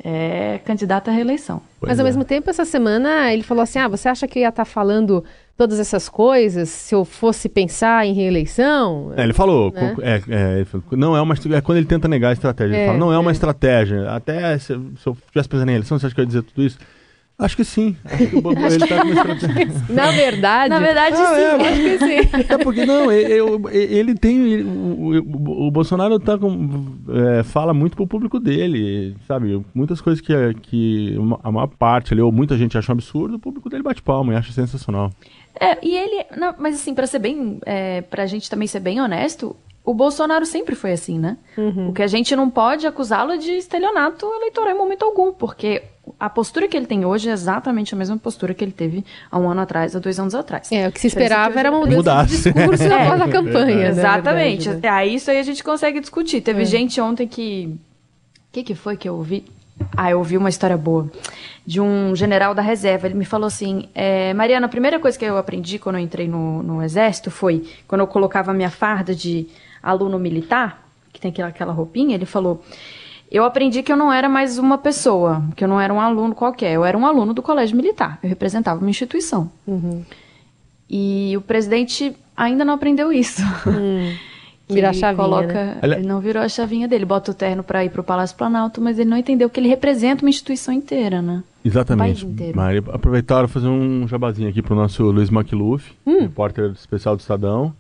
é 0.03 0.61
candidato 0.65 1.09
à 1.09 1.13
reeleição. 1.13 1.61
Pois 1.79 1.91
Mas 1.91 1.99
ao 1.99 2.07
é. 2.07 2.09
mesmo 2.09 2.25
tempo, 2.25 2.49
essa 2.49 2.65
semana 2.65 3.33
ele 3.33 3.43
falou 3.43 3.63
assim: 3.63 3.79
ah, 3.79 3.89
você 3.89 4.09
acha 4.09 4.27
que 4.29 4.39
eu 4.39 4.43
ia 4.43 4.49
estar 4.49 4.65
falando 4.65 5.25
todas 5.57 5.79
essas 5.79 6.09
coisas 6.09 6.69
se 6.69 6.95
eu 6.95 7.05
fosse 7.05 7.49
pensar 7.49 8.07
em 8.07 8.13
reeleição? 8.15 9.13
É, 9.17 9.23
ele 9.25 9.33
falou, 9.33 9.73
Né? 9.73 9.97
é, 10.03 10.23
é, 10.29 10.67
não 10.93 11.17
é 11.17 11.21
uma 11.21 11.35
é 11.35 11.61
quando 11.61 11.79
ele 11.79 11.87
tenta 11.87 12.09
negar 12.09 12.31
a 12.31 12.33
estratégia, 12.33 12.75
ele 12.75 12.83
É, 12.83 12.87
fala, 12.87 12.99
não 12.99 13.13
é 13.13 13.19
uma 13.19 13.31
é. 13.31 13.33
estratégia. 13.33 14.11
Até 14.11 14.59
se, 14.59 14.67
se 14.67 15.07
eu 15.07 15.13
estivesse 15.13 15.49
pensando 15.49 15.69
em 15.71 15.75
eleição, 15.75 15.99
você 15.99 16.07
acha 16.07 16.15
que 16.15 16.21
eu 16.21 16.25
ia 16.25 16.29
dizer 16.29 16.43
tudo 16.43 16.63
isso? 16.63 16.79
Acho 17.41 17.57
que 17.57 17.65
sim. 17.65 17.97
Acho 18.05 18.27
que 18.29 18.37
o 18.37 18.41
Bobo- 18.43 18.61
ele 18.67 18.87
tá. 18.87 19.05
Na 19.89 20.11
verdade. 20.11 20.69
Na 20.69 20.79
verdade, 20.79 21.17
Ah, 21.17 21.27
sim. 21.35 21.41
é, 21.41 21.57
mas- 21.57 21.67
acho 21.69 21.83
que 21.83 21.99
sim. 21.99 22.47
É 22.49 22.59
porque 22.59 22.85
não, 22.87 23.11
e- 23.11 23.33
eu- 23.33 23.61
e- 23.73 23.77
ele 23.99 24.15
tem. 24.15 24.53
ele- 24.53 24.63
O, 24.65 25.23
o- 25.23 25.67
o 25.67 25.71
Bolsonaro 25.71 26.19
tá 26.21 26.37
com, 26.39 26.85
é, 27.39 27.43
fala 27.43 27.73
muito 27.73 27.97
pro 27.97 28.07
público 28.07 28.39
dele, 28.39 29.17
sabe? 29.27 29.65
Muitas 29.75 30.01
coisas 30.01 30.21
que, 30.21 30.33
que 30.63 31.17
a 31.43 31.51
maior 31.51 31.67
parte 31.67 32.13
ali, 32.13 32.21
ou 32.23 32.31
muita 32.31 32.57
gente 32.57 32.77
acha 32.77 32.93
um 32.93 32.95
absurdo, 32.95 33.37
o 33.37 33.39
público 33.41 33.69
dele 33.71 33.83
bate 33.83 34.03
palma 34.03 34.33
e 34.33 34.37
acha 34.37 34.53
sensacional. 34.53 35.11
É, 35.59 35.79
e 35.85 35.97
ele. 35.97 36.25
não, 36.37 36.55
mas 36.59 36.75
assim, 36.77 36.95
pra 36.95 37.07
ser 37.07 37.19
bem. 37.19 37.59
É, 37.67 38.03
pra 38.03 38.27
gente 38.27 38.49
também 38.51 38.69
ser 38.69 38.81
bem 38.81 39.01
honesto, 39.01 39.57
o 39.85 39.95
Bolsonaro 39.95 40.45
sempre 40.47 40.75
foi 40.75 40.93
assim, 40.93 41.19
né? 41.19 41.37
O 41.89 41.93
que 41.93 42.03
a 42.03 42.07
gente 42.07 42.37
não 42.37 42.49
pode 42.51 42.87
acusá-lo 42.87 43.33
é 43.33 43.37
de 43.39 43.51
estelionato 43.53 44.27
eleitoral 44.27 44.75
em 44.75 44.79
momento 44.79 45.05
algum, 45.05 45.33
porque 45.33 45.83
a 46.21 46.29
postura 46.29 46.69
que 46.69 46.77
ele 46.77 46.85
tem 46.87 47.05
hoje 47.05 47.31
é 47.31 47.33
exatamente 47.33 47.95
a 47.95 47.97
mesma 47.97 48.17
postura 48.19 48.53
que 48.53 48.63
ele 48.63 48.73
teve 48.73 49.03
há 49.31 49.39
um 49.39 49.49
ano 49.49 49.63
atrás, 49.63 49.97
há 49.97 49.99
dois 49.99 50.21
anos 50.21 50.35
atrás. 50.35 50.71
É, 50.71 50.87
o 50.87 50.93
que 50.93 51.01
se 51.01 51.07
esperava 51.07 51.53
que 51.55 51.59
era 51.59 51.71
uma 51.71 51.81
hoje- 51.81 51.97
mudança 51.97 52.21
Mudasse. 52.25 52.37
de 52.53 52.53
discurso 52.53 52.83
É. 52.93 53.07
após 53.07 53.21
a 53.23 53.29
campanha. 53.29 53.77
né, 53.77 53.89
Exatamente. 53.89 54.69
verdade, 54.69 54.95
né? 54.97 55.03
É, 55.03 55.07
isso 55.09 55.31
aí 55.31 55.39
a 55.39 55.43
gente 55.43 55.65
consegue 55.65 55.99
discutir. 55.99 56.43
Teve 56.43 56.65
gente 56.67 57.01
ontem 57.01 57.27
que. 57.27 57.75
O 58.49 58.53
que, 58.53 58.63
que 58.63 58.75
foi 58.75 58.97
que 58.97 59.09
eu 59.09 59.15
ouvi? 59.17 59.45
Ah, 59.97 60.11
eu 60.11 60.19
ouvi 60.19 60.37
uma 60.37 60.49
história 60.51 60.77
boa. 60.77 61.11
De 61.67 61.81
um 61.81 62.15
general 62.15 62.55
da 62.55 62.61
reserva. 62.61 63.07
Ele 63.07 63.15
me 63.15 63.25
falou 63.25 63.47
assim: 63.47 63.89
é, 63.95 64.35
Mariana, 64.35 64.67
a 64.67 64.69
primeira 64.69 64.99
coisa 65.01 65.19
que 65.19 65.25
eu 65.25 65.39
aprendi 65.39 65.79
quando 65.79 65.97
eu 65.97 66.03
entrei 66.03 66.29
no, 66.29 66.63
no 66.63 66.83
exército 66.83 67.31
foi 67.31 67.67
quando 67.89 68.03
eu 68.03 68.07
colocava 68.07 68.51
a 68.51 68.55
minha 68.55 68.71
farda 68.71 69.15
de 69.15 69.47
aluno 69.83 70.19
militar, 70.19 70.85
que 71.13 71.21
tem 71.21 71.31
aquela, 71.31 71.49
aquela 71.49 71.73
roupinha. 71.73 72.15
Ele 72.15 72.27
falou. 72.27 72.63
Eu 73.31 73.45
aprendi 73.45 73.83
que 73.83 73.93
eu 73.93 73.97
não 73.97 74.13
era 74.13 74.29
mais 74.29 74.59
uma 74.59 74.77
pessoa, 74.77 75.43
que 75.55 75.63
eu 75.63 75.69
não 75.69 75.81
era 75.81 75.95
um 75.95 76.01
aluno 76.01 76.35
qualquer, 76.35 76.73
eu 76.73 76.85
era 76.85 76.99
um 76.99 77.07
aluno 77.07 77.33
do 77.33 77.41
colégio 77.43 77.77
militar. 77.77 78.19
Eu 78.23 78.29
representava 78.29 78.81
uma 78.81 78.91
instituição. 78.91 79.51
E 80.89 81.37
o 81.37 81.41
presidente 81.41 82.17
ainda 82.37 82.65
não 82.65 82.75
aprendeu 82.75 83.13
isso. 83.13 83.43
Que 84.71 84.75
Virar 84.75 84.91
a 84.91 84.93
ele 84.93 85.01
chavinha, 85.01 85.25
Coloca, 85.25 85.53
né? 85.53 85.79
Ele 85.83 86.07
não 86.07 86.21
virou 86.21 86.41
a 86.41 86.49
chavinha 86.49 86.87
dele, 86.87 87.05
bota 87.05 87.33
o 87.33 87.35
terno 87.35 87.61
para 87.61 87.85
ir 87.85 87.91
pro 87.91 88.05
Palácio 88.05 88.37
Planalto, 88.37 88.81
mas 88.81 89.01
ele 89.01 89.11
não 89.11 89.17
entendeu 89.17 89.51
que 89.51 89.59
ele 89.59 89.69
representa 89.69 90.25
uma 90.25 90.31
instituição 90.31 90.73
inteira, 90.73 91.21
né? 91.21 91.43
Exatamente. 91.65 92.25
O 92.25 92.95
aproveitar 92.95 93.39
para 93.39 93.49
fazer 93.49 93.67
um 93.67 94.07
jabazinho 94.07 94.49
aqui 94.49 94.63
pro 94.63 94.77
nosso 94.77 95.03
Luiz 95.11 95.29
Macluf, 95.29 95.93
Hum. 96.07 96.21
repórter 96.21 96.71
especial 96.71 97.17
do 97.17 97.21
Estadão, 97.21 97.75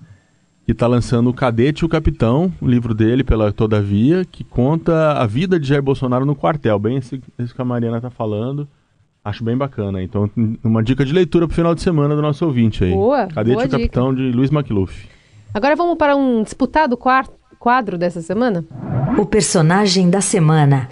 que 0.70 0.72
está 0.72 0.86
lançando 0.86 1.28
o 1.28 1.34
Cadete 1.34 1.82
e 1.82 1.84
o 1.84 1.88
Capitão, 1.88 2.52
o 2.60 2.68
livro 2.68 2.94
dele 2.94 3.24
pela 3.24 3.50
Todavia, 3.50 4.24
que 4.24 4.44
conta 4.44 5.14
a 5.14 5.26
vida 5.26 5.58
de 5.58 5.66
Jair 5.66 5.82
Bolsonaro 5.82 6.24
no 6.24 6.36
quartel, 6.36 6.78
bem 6.78 6.96
esse, 6.98 7.20
esse 7.36 7.52
que 7.52 7.60
a 7.60 7.64
Mariana 7.64 7.96
está 7.96 8.08
falando. 8.08 8.68
Acho 9.24 9.42
bem 9.42 9.56
bacana. 9.56 10.00
Então, 10.00 10.30
uma 10.62 10.80
dica 10.80 11.04
de 11.04 11.12
leitura 11.12 11.48
para 11.48 11.52
o 11.52 11.56
final 11.56 11.74
de 11.74 11.82
semana 11.82 12.14
do 12.14 12.22
nosso 12.22 12.46
ouvinte 12.46 12.84
aí. 12.84 12.92
Boa, 12.92 13.26
Cadete 13.26 13.54
boa 13.54 13.64
e 13.64 13.66
o 13.66 13.70
Capitão 13.70 14.14
de 14.14 14.30
Luiz 14.30 14.52
McLuff. 14.52 15.08
Agora 15.52 15.74
vamos 15.74 15.98
para 15.98 16.14
um 16.14 16.40
disputado 16.44 16.96
quadro 16.96 17.98
dessa 17.98 18.22
semana? 18.22 18.64
O 19.18 19.26
personagem 19.26 20.08
da 20.08 20.20
semana. 20.20 20.88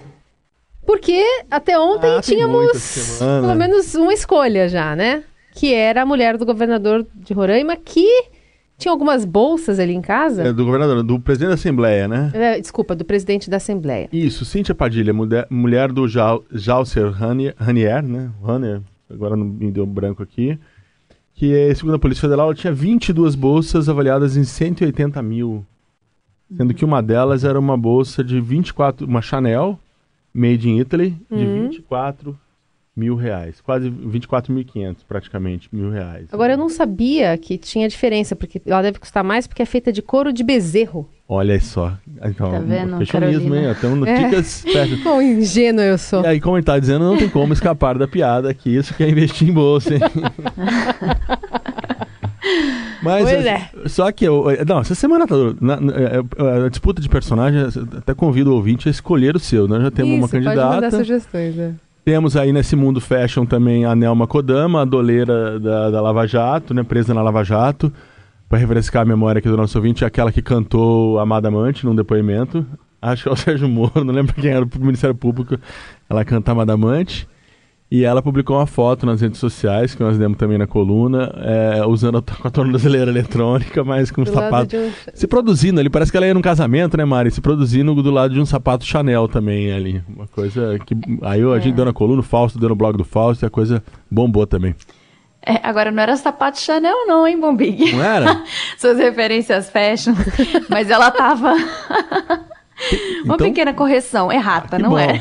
Porque 0.85 1.23
até 1.49 1.79
ontem 1.79 2.17
Ah, 2.17 2.21
tínhamos 2.21 3.21
pelo 3.21 3.55
menos 3.55 3.95
uma 3.95 4.13
escolha 4.13 4.69
já, 4.69 4.97
né? 4.97 5.23
Que 5.53 5.73
era 5.73 6.03
a 6.03 6.07
mulher 6.07 6.37
do 6.37 6.45
governador 6.45 7.07
de 7.15 7.33
Roraima, 7.33 7.77
que 7.77 8.38
tinha 8.79 8.93
algumas 8.93 9.25
bolsas 9.25 9.81
ali 9.81 9.93
em 9.93 10.01
casa. 10.01 10.45
É 10.45 10.53
do 10.53 10.65
governador, 10.65 11.03
do 11.03 11.19
presidente 11.19 11.49
da 11.49 11.55
Assembleia, 11.55 12.07
né? 12.07 12.31
É, 12.33 12.61
desculpa, 12.61 12.95
do 12.95 13.05
presidente 13.05 13.51
da 13.51 13.57
Assembleia. 13.57 14.09
Isso, 14.13 14.45
Cíntia 14.45 14.75
Padilha, 14.75 15.13
mulher, 15.13 15.47
mulher 15.51 15.93
do 15.93 16.07
Jalcer 16.07 17.11
Ranier, 17.11 17.55
né? 18.05 18.31
Ranier, 18.41 18.81
agora 19.11 19.37
não 19.37 19.45
me 19.45 19.73
deu 19.73 19.85
branco 19.85 20.23
aqui. 20.23 20.57
Que, 21.35 21.53
é, 21.53 21.75
segundo 21.75 21.95
a 21.95 21.99
Polícia 21.99 22.23
Federal, 22.23 22.47
ela 22.47 22.55
tinha 22.55 22.73
22 22.73 23.35
bolsas 23.35 23.89
avaliadas 23.89 24.37
em 24.37 24.45
180 24.45 25.21
mil. 25.23 25.67
Sendo 26.57 26.73
que 26.73 26.85
uma 26.85 27.03
delas 27.03 27.45
era 27.45 27.59
uma 27.59 27.77
bolsa 27.77 28.23
de 28.23 28.41
24, 28.41 29.07
uma 29.07 29.21
Chanel, 29.21 29.79
made 30.33 30.69
in 30.69 30.79
Italy, 30.79 31.17
de 31.31 31.45
24 31.45 32.39
mil 32.99 33.15
reais. 33.15 33.61
Quase 33.61 33.89
24.500, 33.91 34.97
praticamente, 35.07 35.69
mil 35.73 35.91
reais. 35.91 36.27
Agora 36.33 36.55
eu 36.55 36.59
não 36.59 36.69
sabia 36.69 37.39
que 37.39 37.57
tinha 37.57 37.89
diferença, 37.89 38.35
porque 38.35 38.61
ela 38.67 38.83
deve 38.83 38.99
custar 38.99 39.23
mais 39.23 39.47
porque 39.47 39.63
é 39.63 39.67
feita 39.67 39.93
de 39.93 40.03
couro 40.03 40.33
de 40.33 40.43
bezerro. 40.43 41.09
Olha 41.29 41.61
só. 41.61 41.93
Então, 42.25 42.51
Tá 42.51 42.59
vendo, 42.59 42.97
fashionismo, 42.99 43.55
hein? 43.55 43.75
Temos 43.81 44.09
É. 44.09 44.25
dicas 44.25 44.63
fashion. 44.63 44.99
Quão 45.05 45.21
ingênua 45.23 45.85
eu 45.85 45.99
sou. 45.99 46.23
E 46.23 46.27
aí, 46.27 46.41
como 46.41 46.57
ele 46.57 46.65
tá 46.65 46.79
dizendo, 46.79 47.05
não 47.05 47.17
tem 47.19 47.29
como 47.29 47.53
escapar 47.53 47.99
da 47.99 48.09
piada 48.09 48.53
que 48.55 48.71
isso 48.75 48.95
que 48.95 49.05
é 49.05 49.09
investir 49.11 49.49
em 49.49 49.53
bolsa, 49.53 49.95
hein? 49.95 50.01
Mas, 53.03 53.25
Pois 53.25 53.47
é, 53.47 53.71
Só 53.87 54.11
que, 54.11 54.25
eu, 54.25 54.45
não, 54.67 54.81
essa 54.81 54.95
semana 54.95 55.27
tá, 55.27 55.35
na, 55.61 55.81
na- 55.81 55.93
é, 55.95 56.65
a 56.67 56.69
disputa 56.69 57.01
de 57.01 57.09
personagens, 57.09 57.77
até 57.77 58.13
convido 58.15 58.51
o 58.51 58.55
ouvinte 58.55 58.89
a 58.89 58.91
escolher 58.91 59.37
o 59.37 59.39
seu. 59.39 59.69
Nós 59.69 59.83
já 59.83 59.91
temos 59.91 60.13
uma 60.15 60.25
Isso, 60.27 60.31
Pode 60.31 60.45
mandar 60.45 60.69
candidata. 60.71 60.97
sugestões, 60.99 61.55
né? 61.55 61.75
Temos 62.09 62.39
aí 62.39 62.55
nesse 62.55 62.75
mundo 62.75 63.03
fashion 63.03 63.45
também 63.45 63.85
a 63.85 63.95
Nelma 63.95 64.27
Kodama, 64.27 64.81
a 64.81 64.85
doleira 64.87 65.61
da, 65.61 65.91
da 65.91 66.01
Lava 66.01 66.27
Jato, 66.27 66.73
né, 66.73 66.83
presa 66.83 67.13
na 67.13 67.21
Lava 67.21 67.45
Jato. 67.45 67.93
Para 68.49 68.59
refrescar 68.59 69.03
a 69.03 69.05
memória 69.05 69.41
aqui 69.41 69.49
do 69.51 69.59
nosso 69.59 69.77
ouvinte, 69.77 70.05
é 70.05 70.07
aquela 70.07 70.33
que 70.33 70.41
cantou 70.41 71.19
Amada 71.19 71.49
Amante 71.49 71.85
num 71.85 71.95
depoimento. 71.95 72.65
Acho 73.03 73.25
que 73.25 73.29
é 73.29 73.33
o 73.33 73.37
Sérgio 73.37 73.69
Moro, 73.69 74.05
não 74.05 74.15
lembro 74.15 74.33
quem 74.33 74.51
era 74.51 74.65
do 74.65 74.81
Ministério 74.81 75.15
Público. 75.15 75.59
Ela 76.09 76.25
canta 76.25 76.51
Amada 76.51 76.73
Amante. 76.73 77.29
E 77.91 78.05
ela 78.05 78.21
publicou 78.21 78.55
uma 78.59 78.67
foto 78.67 79.07
nas 79.07 79.23
redes 79.23 79.41
sociais, 79.41 79.95
que 79.95 80.03
nós 80.03 80.19
demos 80.19 80.37
também 80.37 80.59
na 80.59 80.67
coluna, 80.67 81.33
é, 81.39 81.87
usando 81.87 82.19
a, 82.19 82.23
com 82.23 82.47
a 82.47 82.51
tornozeleira 82.51 83.11
eletrônica, 83.11 83.83
mas 83.83 84.11
com 84.11 84.21
um 84.21 84.27
sapato. 84.27 84.77
um- 84.77 84.91
Se 85.15 85.27
produzindo 85.27 85.81
ali, 85.81 85.89
parece 85.89 86.11
que 86.11 86.17
ela 86.19 86.27
ia 86.27 86.35
num 86.35 86.43
casamento, 86.43 86.99
né, 86.99 87.07
Mari? 87.07 87.31
Se 87.31 87.41
produzindo 87.41 87.95
do 88.03 88.11
lado 88.11 88.35
de 88.35 88.41
um 88.41 88.45
sapato 88.45 88.85
Chanel 88.85 89.27
também 89.27 89.73
ali. 89.73 90.03
Uma 90.07 90.27
coisa 90.27 90.79
que. 90.85 90.95
Aí 91.23 91.43
a 91.43 91.59
gente 91.61 91.75
deu 91.75 91.87
na 91.87 91.93
coluna, 91.95 92.21
o 92.21 92.23
Fausto 92.23 92.59
deu 92.59 92.69
no 92.69 92.77
blog 92.77 92.99
do 92.99 93.05
Fausto 93.05 93.45
e 93.45 93.47
a 93.47 93.51
coisa 93.51 93.83
bombou 94.11 94.47
também. 94.47 94.75
É, 95.41 95.59
agora 95.67 95.91
não 95.91 96.03
era 96.03 96.15
sapato 96.17 96.61
Chanel 96.61 97.07
não, 97.07 97.27
hein, 97.27 97.41
Bombig? 97.41 97.93
Não 97.93 98.05
era? 98.05 98.43
Suas 98.77 98.99
referências 98.99 99.71
fashion. 99.71 100.13
Mas 100.69 100.91
ela 100.91 101.11
tava... 101.11 101.55
Uma 103.25 103.35
Então- 103.35 103.49
pequena 103.49 103.73
correção, 103.73 104.31
errata, 104.31 104.77
Que 104.77 104.83
não 104.83 104.91
bom. 104.91 104.99
é? 104.99 105.21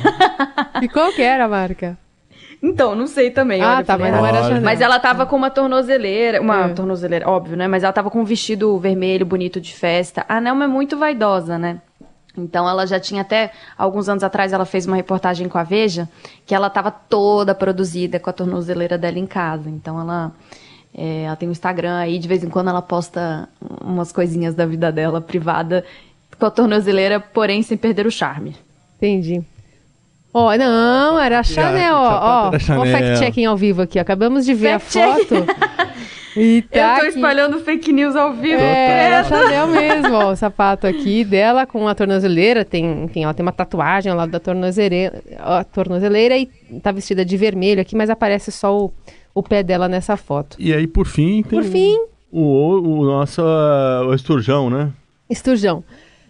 E 0.82 0.90
qual 0.90 1.12
que 1.14 1.22
era 1.22 1.46
a 1.46 1.48
marca? 1.48 1.98
Então, 2.62 2.96
não 2.96 3.06
sei 3.08 3.30
também. 3.30 3.62
Ah, 3.62 3.76
olha, 3.78 3.86
tá, 3.86 3.98
mas 3.98 4.12
não 4.14 4.26
era. 4.26 4.44
Chanel. 4.44 4.62
Mas 4.64 4.82
ela 4.82 5.00
tava 5.00 5.26
com 5.26 5.36
uma 5.36 5.50
tornozeleira, 5.50 6.42
uma 6.42 6.66
É. 6.66 6.70
tornozeleira, 6.70 7.30
óbvio, 7.30 7.56
né? 7.56 7.68
Mas 7.68 7.84
ela 7.84 7.94
tava 7.94 8.10
com 8.10 8.20
um 8.22 8.24
vestido 8.26 8.78
vermelho, 8.80 9.26
bonito 9.26 9.62
de 9.62 9.74
festa. 9.74 10.26
A 10.28 10.42
Nelma 10.42 10.64
é 10.64 10.68
muito 10.68 10.98
vaidosa, 10.98 11.58
né? 11.58 11.80
Então 12.38 12.68
ela 12.70 12.86
já 12.86 13.00
tinha 13.00 13.22
até, 13.22 13.52
alguns 13.78 14.08
anos 14.10 14.24
atrás, 14.24 14.54
ela 14.54 14.66
fez 14.66 14.86
uma 14.86 14.96
reportagem 14.96 15.48
com 15.50 15.58
a 15.58 15.64
Veja, 15.64 16.08
que 16.46 16.54
ela 16.54 16.70
tava 16.70 16.92
toda 16.92 17.56
produzida 17.56 18.20
com 18.20 18.30
a 18.30 18.34
tornozeleira 18.34 18.98
dela 18.98 19.18
em 19.18 19.26
casa. 19.26 19.70
Então 19.70 20.00
ela, 20.00 20.32
é, 20.96 21.24
ela 21.24 21.36
tem 21.36 21.50
um 21.50 21.52
Instagram 21.52 21.98
aí, 21.98 22.20
de 22.20 22.28
vez 22.28 22.44
em 22.44 22.50
quando 22.50 22.70
ela 22.70 22.82
posta 22.82 23.50
umas 23.84 24.12
coisinhas 24.12 24.54
da 24.54 24.66
vida 24.68 24.92
dela 24.92 25.20
privada 25.20 25.84
com 26.40 26.46
a 26.46 26.52
tornozeleira, 26.52 27.20
porém 27.20 27.64
sem 27.64 27.76
perder 27.78 28.06
o 28.06 28.12
charme. 28.12 28.56
Entendi. 28.98 29.42
Ó, 30.34 30.56
não, 30.56 31.20
era 31.20 31.40
a 31.40 31.44
Chanel, 31.44 31.96
ó. 31.96 32.52
sapato 32.60 32.82
Ó, 32.82 32.86
fact-checking 32.86 33.46
ao 33.46 33.58
vivo 33.58 33.82
aqui. 33.82 33.98
Acabamos 33.98 34.46
de 34.46 34.54
ver 34.54 34.72
a 34.72 34.80
foto. 34.80 35.36
E 36.40 36.62
tá 36.62 36.78
Eu 36.80 36.96
tô 37.00 37.02
aqui. 37.08 37.16
espalhando 37.16 37.60
fake 37.62 37.92
news 37.92 38.16
ao 38.16 38.32
vivo. 38.34 38.62
É, 38.62 39.06
era 39.06 39.20
a 39.22 39.24
Chanel 39.24 39.66
mesmo, 39.68 40.14
ó, 40.14 40.32
o 40.32 40.36
sapato 40.36 40.86
aqui 40.86 41.26
dela 41.26 41.66
com 41.66 41.88
a 41.88 41.96
tornozeleira, 41.96 42.64
tem, 42.64 43.06
enfim, 43.06 43.24
ela 43.24 43.34
tem 43.34 43.44
uma 43.44 43.52
tatuagem 43.52 44.12
ao 44.12 44.18
lado 44.18 44.32
da 44.32 44.40
tornozeleira, 44.40 45.20
a 45.40 45.64
tornozeleira 45.64 46.38
e 46.38 46.46
tá 46.84 46.92
vestida 46.92 47.26
de 47.26 47.36
vermelho 47.36 47.82
aqui, 47.82 47.96
mas 47.96 48.08
aparece 48.12 48.52
só 48.52 48.78
o, 48.78 48.94
o 49.34 49.42
pé 49.42 49.64
dela 49.64 49.88
nessa 49.88 50.16
foto. 50.16 50.56
E 50.60 50.72
aí, 50.72 50.86
por 50.86 51.08
fim, 51.08 51.42
tem 51.42 51.60
Por 51.60 51.64
fim, 51.64 51.98
o, 52.32 53.00
o 53.00 53.04
nosso 53.06 53.42
ah, 53.42 54.06
o 54.08 54.14
esturjão, 54.14 54.70
né? 54.70 54.92
esturjão. 55.28 55.84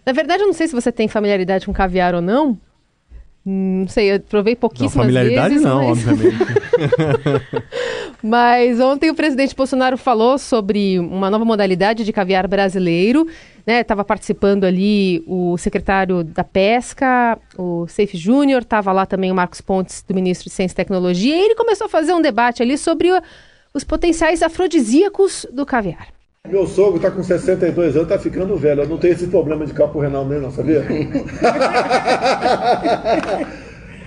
Na 0.06 0.12
verdade, 0.14 0.42
eu 0.42 0.46
não 0.46 0.54
sei 0.54 0.66
se 0.68 0.74
você 0.74 0.90
tem 0.90 1.06
familiaridade 1.06 1.66
com 1.66 1.72
caviar 1.74 2.14
ou 2.14 2.22
não. 2.22 2.58
Hum, 3.46 3.80
Não 3.82 3.88
sei, 3.88 4.12
eu 4.14 4.20
provei 4.20 4.54
Não, 4.54 4.60
pouquíssimas 4.60 4.92
familiaridade 4.92 5.48
vezes. 5.50 5.64
não, 5.64 5.88
mas... 5.88 5.98
obviamente. 6.06 6.36
Mas 8.22 8.80
ontem 8.80 9.10
o 9.10 9.14
presidente 9.14 9.54
Bolsonaro 9.54 9.96
falou 9.96 10.38
sobre 10.38 10.98
uma 10.98 11.30
nova 11.30 11.44
modalidade 11.44 12.04
de 12.04 12.12
caviar 12.12 12.48
brasileiro. 12.48 13.28
Estava 13.64 14.02
participando 14.04 14.64
ali 14.64 15.22
o 15.26 15.56
secretário 15.56 16.24
da 16.24 16.42
Pesca, 16.42 17.38
o 17.56 17.86
Seif 17.86 18.16
Júnior, 18.16 18.62
estava 18.62 18.90
lá 18.92 19.06
também 19.06 19.30
o 19.30 19.34
Marcos 19.34 19.60
Pontes, 19.60 20.02
do 20.06 20.14
ministro 20.14 20.48
de 20.48 20.54
Ciência 20.54 20.74
e 20.74 20.76
Tecnologia, 20.76 21.36
e 21.36 21.40
ele 21.40 21.54
começou 21.54 21.84
a 21.86 21.88
fazer 21.88 22.12
um 22.12 22.20
debate 22.22 22.62
ali 22.62 22.76
sobre 22.76 23.08
os 23.72 23.84
potenciais 23.84 24.42
afrodisíacos 24.42 25.46
do 25.52 25.64
caviar. 25.66 26.08
Meu 26.50 26.66
sogro 26.66 26.98
tá 27.00 27.10
com 27.10 27.22
62 27.22 27.96
anos, 27.96 28.08
tá 28.08 28.18
ficando 28.18 28.56
velho. 28.56 28.82
Eu 28.82 28.88
não 28.88 28.96
tenho 28.98 29.12
esse 29.14 29.26
problema 29.26 29.66
de 29.66 29.72
campo 29.72 29.98
renal 30.00 30.24
mesmo, 30.24 30.44
não, 30.44 30.50
sabia? 30.50 30.84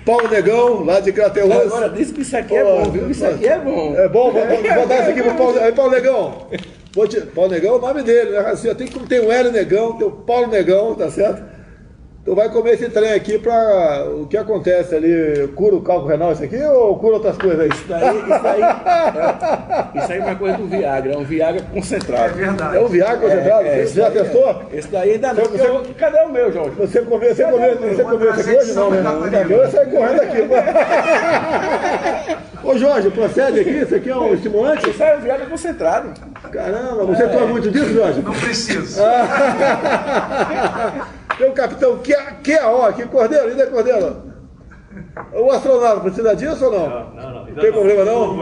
Paulo 0.05 0.27
Negão, 0.29 0.83
lá 0.83 0.99
de 0.99 1.11
Crateus. 1.11 1.51
Agora 1.51 1.89
diz 1.89 2.11
que 2.11 2.21
isso 2.21 2.35
aqui 2.35 2.55
é 2.55 2.63
bom, 2.63 2.83
viu? 2.91 3.09
Isso 3.11 3.25
aqui 3.25 3.47
é 3.47 3.59
bom. 3.59 3.93
É 3.95 4.07
bom, 4.09 4.31
vou, 4.31 4.41
vou- 4.47 4.87
dar 4.87 5.01
isso 5.01 5.09
aqui 5.11 5.21
pro 5.21 5.35
Paulo, 5.35 5.59
aí, 5.59 5.71
Paulo 5.71 5.91
Negão. 5.91 6.47
Te- 7.07 7.21
Paulo 7.21 7.51
Negão 7.51 7.75
é 7.75 7.77
o 7.77 7.81
nome 7.81 8.01
dele, 8.03 8.31
né? 8.31 8.39
Assim, 8.39 8.73
tem, 8.73 8.87
tem 8.87 9.19
o 9.19 9.31
Hélio 9.31 9.51
Negão, 9.51 9.93
tem 9.93 10.07
o 10.07 10.11
Paulo 10.11 10.47
Negão, 10.47 10.95
tá 10.95 11.09
certo? 11.11 11.43
Tu 12.23 12.35
vai 12.35 12.49
comer 12.49 12.73
esse 12.75 12.87
trem 12.87 13.13
aqui 13.13 13.39
pra. 13.39 14.05
O 14.15 14.27
que 14.27 14.37
acontece 14.37 14.93
ali? 14.93 15.47
Cura 15.55 15.75
o 15.77 15.81
cálculo 15.81 16.07
renal 16.07 16.31
isso 16.31 16.43
aqui 16.43 16.61
ou 16.63 16.95
cura 16.99 17.15
outras 17.15 17.35
coisas 17.35 17.59
aí? 17.61 17.69
Isso 17.69 17.85
daí, 17.89 18.17
isso 18.19 18.47
aí, 18.47 18.61
é, 18.61 19.97
isso 19.97 20.11
aí 20.11 20.19
é 20.19 20.23
uma 20.23 20.35
coisa 20.35 20.57
do 20.57 20.67
Viagra, 20.67 21.13
é 21.13 21.17
um 21.17 21.23
Viagra 21.23 21.63
concentrado. 21.73 22.25
É 22.25 22.45
verdade. 22.45 22.77
É 22.77 22.79
o 22.79 22.87
Viagra 22.87 23.17
concentrado? 23.27 23.63
Você 23.65 23.87
já 23.87 24.11
testou? 24.11 24.61
Esse 24.71 24.87
daí 24.89 25.13
ainda 25.13 25.33
não. 25.33 25.45
Você- 25.45 25.65
eu- 25.67 25.83
cadê 25.97 26.19
o 26.19 26.29
meu, 26.29 26.51
Jorge? 26.53 26.75
Você 26.77 27.01
comeu, 27.01 27.33
você 27.35 27.43
comeu, 27.43 27.75
você 27.79 28.03
comeu 28.03 28.29
isso 28.31 28.39
aqui 28.41 28.55
hoje 28.59 28.73
não, 28.73 28.91
né? 28.91 29.01
Não, 29.01 29.25
eu 29.57 29.71
saio 29.71 29.89
correndo 29.89 30.21
aqui. 30.21 30.37
Ô 32.63 32.77
Jorge, 32.77 33.09
procede 33.09 33.61
aqui, 33.61 33.69
isso 33.71 33.95
aqui 33.95 34.11
é 34.11 34.15
um 34.15 34.31
estimulante? 34.35 34.87
Isso 34.87 35.03
aí 35.03 35.09
é 35.09 35.17
um 35.17 35.21
Viagra 35.21 35.45
concentrado. 35.47 36.11
Caramba, 36.51 37.03
você 37.03 37.27
toma 37.29 37.47
muito 37.47 37.71
disso, 37.71 37.91
Jorge? 37.93 38.21
Não 38.21 38.31
preciso. 38.31 39.01
Tem 41.37 41.49
o 41.49 41.53
capitão 41.53 41.99
QAO 42.43 42.85
aqui, 42.85 43.03
Cordeiro, 43.05 43.47
ainda 43.49 43.63
é 43.63 43.65
Cordeiro? 43.67 44.31
O 45.33 45.51
astronauta 45.51 46.01
precisa 46.01 46.35
disso 46.35 46.65
ou 46.65 46.71
não? 46.71 46.89
Não, 46.89 47.15
não, 47.15 47.45
não. 47.45 47.55
Tem 47.55 47.71
problema 47.71 48.05
não? 48.05 48.35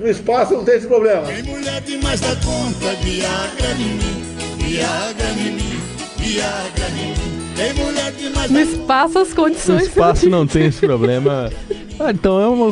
No 0.00 0.08
espaço 0.08 0.54
não 0.54 0.64
tem 0.64 0.76
esse 0.76 0.86
problema. 0.86 1.22
Tem 1.22 1.42
mulher 1.42 1.80
demais 1.82 2.20
da 2.20 2.34
conta, 2.36 2.94
Viagra 3.02 3.70
em 3.72 3.96
mim, 3.96 4.36
Viagra 4.58 5.28
em 5.30 5.52
mim, 5.52 5.80
Viagra 6.16 6.88
em 6.88 7.08
mim. 7.10 7.36
Tem 7.54 7.72
mulher 7.72 8.12
demais 8.12 8.50
No 8.50 8.60
espaço, 8.60 9.18
as 9.18 9.28
No 9.30 9.36
condições. 9.36 9.82
espaço 9.82 10.28
não 10.28 10.46
tem 10.46 10.66
esse 10.66 10.80
problema. 10.86 11.50
Ah, 11.98 12.10
então 12.10 12.38
é 12.38 12.46
uma 12.46 12.68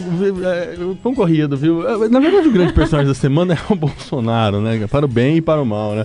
é, 0.46 0.76
concorrido, 1.02 1.56
viu? 1.56 1.88
É, 1.88 2.08
Na 2.10 2.20
verdade, 2.20 2.46
o 2.46 2.52
grande 2.52 2.74
personagem 2.74 3.08
da 3.08 3.14
semana 3.14 3.54
é 3.54 3.72
o 3.72 3.74
Bolsonaro, 3.74 4.60
né? 4.60 4.86
Para 4.86 5.06
o 5.06 5.08
bem 5.08 5.38
e 5.38 5.40
para 5.40 5.62
o 5.62 5.64
mal, 5.64 5.92
né? 5.94 6.04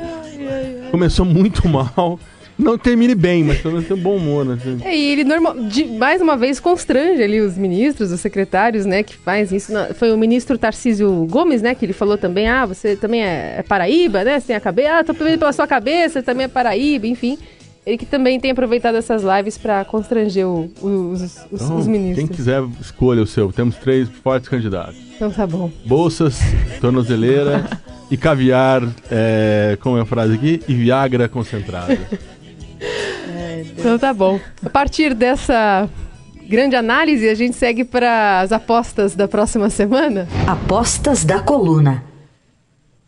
Começou 0.90 1.26
muito 1.26 1.68
mal 1.68 2.18
não 2.60 2.78
termine 2.78 3.16
bem, 3.16 3.44
mas 3.44 3.58
pelo 3.60 3.74
menos 3.76 3.88
tem 3.88 3.96
um 3.98 4.00
bom 4.02 4.18
humor, 4.18 4.46
né? 4.46 4.58
É, 4.84 4.96
e 4.96 5.12
ele 5.14 5.24
normal, 5.24 5.56
de- 5.62 5.86
mais 5.86 6.22
uma 6.22 6.36
vez 6.38 6.60
constrange 6.60 7.24
ali 7.24 7.40
os 7.42 7.58
ministros, 7.58 8.12
os 8.12 8.20
secretários, 8.20 8.86
né, 8.86 9.02
que 9.02 9.16
faz 9.16 9.52
isso. 9.52 9.72
Foi 9.96 10.12
o 10.12 10.18
ministro 10.18 10.58
Tarcísio 10.58 11.26
Gomes, 11.30 11.62
né, 11.62 11.74
que 11.74 11.86
ele 11.86 11.94
falou 11.94 12.18
também, 12.18 12.48
ah, 12.48 12.66
você 12.66 12.96
também 12.96 13.24
é, 13.24 13.56
é 13.60 13.64
Paraíba, 13.64 14.24
né, 14.24 14.40
você 14.40 14.48
tem 14.48 14.56
a 14.56 14.60
cabeça, 14.60 15.00
ah, 15.00 15.04
tô 15.04 15.14
pedindo 15.14 15.40
pela 15.40 15.54
sua 15.54 15.66
cabeça, 15.66 16.22
também 16.22 16.44
é 16.46 16.48
Paraíba, 16.50 17.08
enfim. 17.08 17.38
Ele 17.86 17.98
que 17.98 18.06
também 18.06 18.40
tem 18.40 18.52
aproveitado 18.52 18.96
essas 18.96 19.24
lives 19.24 19.58
para 19.58 19.84
constranger 19.86 20.46
o- 20.46 20.70
o- 20.82 21.12
os, 21.14 21.22
os- 21.22 21.38
Então, 21.54 21.78
os 21.78 21.88
ministros. 21.88 22.28
quem 22.28 22.36
quiser, 22.36 22.62
escolha 22.80 23.22
o 23.22 23.26
seu. 23.26 23.52
Temos 23.54 23.78
três 23.78 24.08
fortes 24.22 24.48
candidatos. 24.50 24.96
Então 25.16 25.32
tá 25.32 25.48
bom. 25.48 25.72
Bolsas, 25.86 26.40
tornozeleira 26.82 27.66
e 28.12 28.18
caviar, 28.18 28.84
é, 29.10 29.78
como 29.82 29.98
é 29.98 30.02
a 30.02 30.06
frase 30.06 30.34
aqui? 30.36 30.62
E 30.68 30.74
Viagra 30.74 31.28
concentrada. 31.30 31.98
Então 33.78 33.98
tá 33.98 34.14
bom. 34.14 34.40
A 34.64 34.70
partir 34.70 35.14
dessa 35.14 35.90
grande 36.48 36.76
análise, 36.76 37.30
a 37.30 37.36
gente 37.36 37.56
segue 37.56 37.84
para 37.84 38.42
as 38.42 38.52
apostas 38.52 39.16
da 39.16 39.28
próxima 39.28 39.70
semana. 39.70 40.28
Apostas 40.48 41.24
da 41.24 41.40
coluna. 41.40 42.04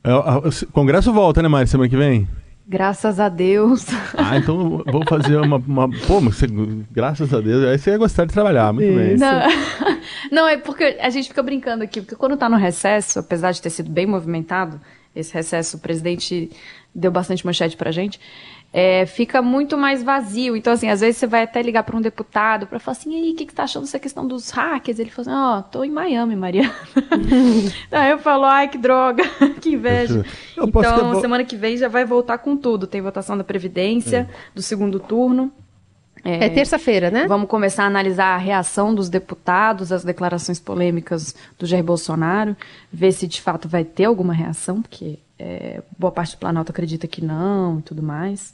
É, 0.04 0.14
O 0.14 0.72
Congresso 0.72 1.12
volta, 1.12 1.42
né, 1.42 1.48
Mari, 1.48 1.68
semana 1.68 1.90
que 1.90 1.98
vem? 1.98 2.28
Graças 2.68 3.20
a 3.20 3.28
Deus. 3.28 3.86
Ah, 4.18 4.38
então 4.38 4.82
vou 4.86 5.04
fazer 5.06 5.36
uma. 5.38 5.58
uma 5.58 5.90
pô, 6.08 6.22
mas 6.22 6.36
você, 6.36 6.48
graças 6.90 7.34
a 7.34 7.42
Deus, 7.42 7.66
aí 7.66 7.78
você 7.78 7.92
ia 7.92 7.98
gostar 7.98 8.24
de 8.24 8.32
trabalhar, 8.32 8.72
muito 8.72 8.96
bem. 8.96 9.18
Não, 9.18 9.42
não, 10.32 10.48
é 10.48 10.56
porque 10.56 10.98
a 11.02 11.10
gente 11.10 11.28
fica 11.28 11.44
brincando 11.44 11.84
aqui, 11.84 12.00
porque 12.00 12.16
quando 12.16 12.38
tá 12.38 12.48
no 12.48 12.56
recesso, 12.56 13.20
apesar 13.20 13.52
de 13.52 13.62
ter 13.62 13.70
sido 13.70 13.92
bem 13.92 14.06
movimentado, 14.06 14.80
esse 15.14 15.34
recesso, 15.34 15.76
o 15.76 15.80
presidente 15.82 16.50
deu 16.96 17.12
bastante 17.12 17.46
manchete 17.46 17.76
pra 17.76 17.92
gente, 17.92 18.20
é, 18.74 19.06
fica 19.06 19.42
muito 19.42 19.78
mais 19.78 20.02
vazio. 20.02 20.56
Então, 20.56 20.72
assim, 20.72 20.90
às 20.90 21.02
vezes 21.02 21.18
você 21.18 21.28
vai 21.28 21.44
até 21.44 21.62
ligar 21.62 21.84
para 21.84 21.98
um 21.98 22.02
deputado 22.02 22.66
para 22.66 22.80
falar 22.80 22.98
assim, 22.98 23.12
e 23.12 23.24
aí, 23.24 23.32
o 23.32 23.36
que, 23.36 23.46
que 23.46 23.52
você 23.52 23.58
tá 23.58 23.64
achando 23.64 23.84
dessa 23.84 24.00
questão 24.00 24.26
dos 24.26 24.50
hackers? 24.50 24.98
Ele 24.98 25.10
fala 25.10 25.28
assim, 25.28 25.38
ó, 25.38 25.62
tô 25.62 25.84
em 25.84 25.92
Miami, 25.92 26.36
Mariana. 26.36 26.74
aí 27.92 28.12
eu 28.12 28.20
falo, 28.20 28.46
ai, 28.46 28.70
que 28.70 28.78
droga, 28.78 29.24
que 29.60 29.72
inveja. 29.72 30.26
Eu 30.56 30.68
Então, 30.68 31.20
semana 31.20 31.44
que 31.44 31.56
vem 31.56 31.76
já 31.76 31.90
vai 31.90 32.06
voltar 32.06 32.38
com 32.38 32.56
tudo. 32.56 32.88
Tem 32.88 33.02
votação 33.02 33.38
da 33.38 33.44
Previdência, 33.44 34.30
do 34.56 34.62
segundo 34.62 35.00
turno. 35.00 35.52
É, 36.24 36.50
terça-feira, 36.50 37.10
né? 37.10 37.26
Vamos 37.28 37.50
começar 37.50 37.84
a 37.84 37.88
analisar 37.88 38.36
a 38.36 38.38
reação 38.38 38.94
dos 38.94 39.10
deputados 39.10 39.92
às 39.92 40.04
declarações 40.04 40.60
polêmicas 40.60 41.36
do 41.58 41.66
Jair 41.66 41.84
Bolsonaro, 41.84 42.56
ver 42.94 43.12
se 43.12 43.28
de 43.28 43.42
fato 43.42 43.68
vai 43.68 43.84
ter 43.84 44.06
alguma 44.06 44.32
reação, 44.32 44.84
porque 44.84 45.18
é, 45.41 45.84
boa 45.97 46.12
parte 46.12 46.36
do 46.36 46.39
Planalto 46.39 46.71
acredita 46.71 47.08
que 47.08 47.23
não 47.23 47.80
e 47.80 47.82
tudo 47.82 48.04
mais. 48.04 48.54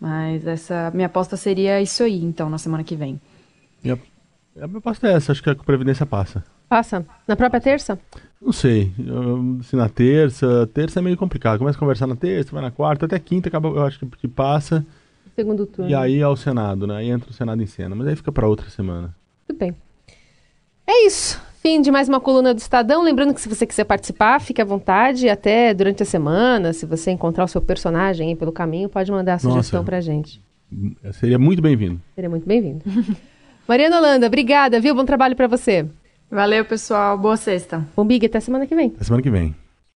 Mas 0.00 0.46
essa 0.46 0.90
minha 0.94 1.06
aposta 1.06 1.36
seria 1.36 1.80
isso 1.82 2.02
aí, 2.02 2.22
então, 2.24 2.48
na 2.48 2.56
semana 2.58 2.82
que 2.84 2.96
vem. 2.96 3.20
E 3.84 3.90
a, 3.90 3.98
minha 4.66 4.78
aposta 4.78 5.08
é 5.08 5.12
essa, 5.12 5.32
acho 5.32 5.42
que 5.42 5.50
a 5.50 5.54
Previdência 5.54 6.06
passa. 6.06 6.42
Passa. 6.68 7.04
Na 7.26 7.36
própria 7.36 7.60
terça? 7.60 7.98
Não 8.40 8.52
sei, 8.52 8.90
eu- 8.98 9.58
se 9.62 9.76
na 9.76 9.88
terça, 9.88 10.66
terça 10.72 11.00
é 11.00 11.02
meio 11.02 11.16
complicado. 11.16 11.58
Começa 11.58 11.76
a 11.76 11.80
conversar 11.80 12.06
na 12.06 12.16
terça, 12.16 12.52
vai 12.52 12.62
na 12.62 12.70
quarta, 12.70 13.04
até 13.06 13.18
quinta, 13.18 13.48
acaba, 13.48 13.68
eu 13.68 13.82
acho 13.84 13.98
que, 13.98 14.06
que 14.06 14.28
passa. 14.28 14.86
Segundo 15.36 15.66
turno. 15.66 15.90
E 15.90 15.94
aí 15.94 16.22
ao 16.22 16.36
Senado, 16.36 16.86
né? 16.86 16.96
Aí 16.96 17.10
entra 17.10 17.28
o 17.30 17.32
Senado 17.34 17.62
em 17.62 17.66
cena, 17.66 17.94
mas 17.94 18.06
aí 18.06 18.16
fica 18.16 18.32
pra 18.32 18.48
outra 18.48 18.70
semana. 18.70 19.14
Tudo 19.46 19.58
bem. 19.58 19.74
É 20.86 21.06
isso. 21.06 21.40
Fim 21.60 21.82
de 21.82 21.90
mais 21.90 22.08
uma 22.08 22.18
coluna 22.18 22.54
do 22.54 22.58
Estadão. 22.58 23.02
Lembrando 23.02 23.34
que 23.34 23.40
se 23.40 23.46
você 23.46 23.66
quiser 23.66 23.84
participar, 23.84 24.40
fique 24.40 24.62
à 24.62 24.64
vontade. 24.64 25.28
Até 25.28 25.74
durante 25.74 26.02
a 26.02 26.06
semana, 26.06 26.72
se 26.72 26.86
você 26.86 27.10
encontrar 27.10 27.44
o 27.44 27.48
seu 27.48 27.60
personagem 27.60 28.28
aí 28.28 28.34
pelo 28.34 28.50
caminho, 28.50 28.88
pode 28.88 29.12
mandar 29.12 29.34
a 29.34 29.38
sugestão 29.38 29.80
Nossa. 29.80 29.90
pra 29.90 30.00
gente. 30.00 30.40
Seria 31.12 31.38
muito 31.38 31.60
bem-vindo. 31.60 32.00
Seria 32.14 32.30
muito 32.30 32.46
bem-vindo. 32.46 32.82
Mariana 33.68 33.98
Holanda, 33.98 34.26
obrigada, 34.26 34.80
viu? 34.80 34.94
Bom 34.94 35.04
trabalho 35.04 35.36
pra 35.36 35.46
você. 35.46 35.86
Valeu, 36.30 36.64
pessoal. 36.64 37.18
Boa 37.18 37.36
sexta. 37.36 37.86
Bom 37.94 38.06
Big, 38.06 38.24
até 38.24 38.40
semana 38.40 38.66
que 38.66 38.74
vem. 38.74 38.92
Até 38.96 39.04
semana 39.04 39.22
que 39.22 39.30
vem. 39.30 39.54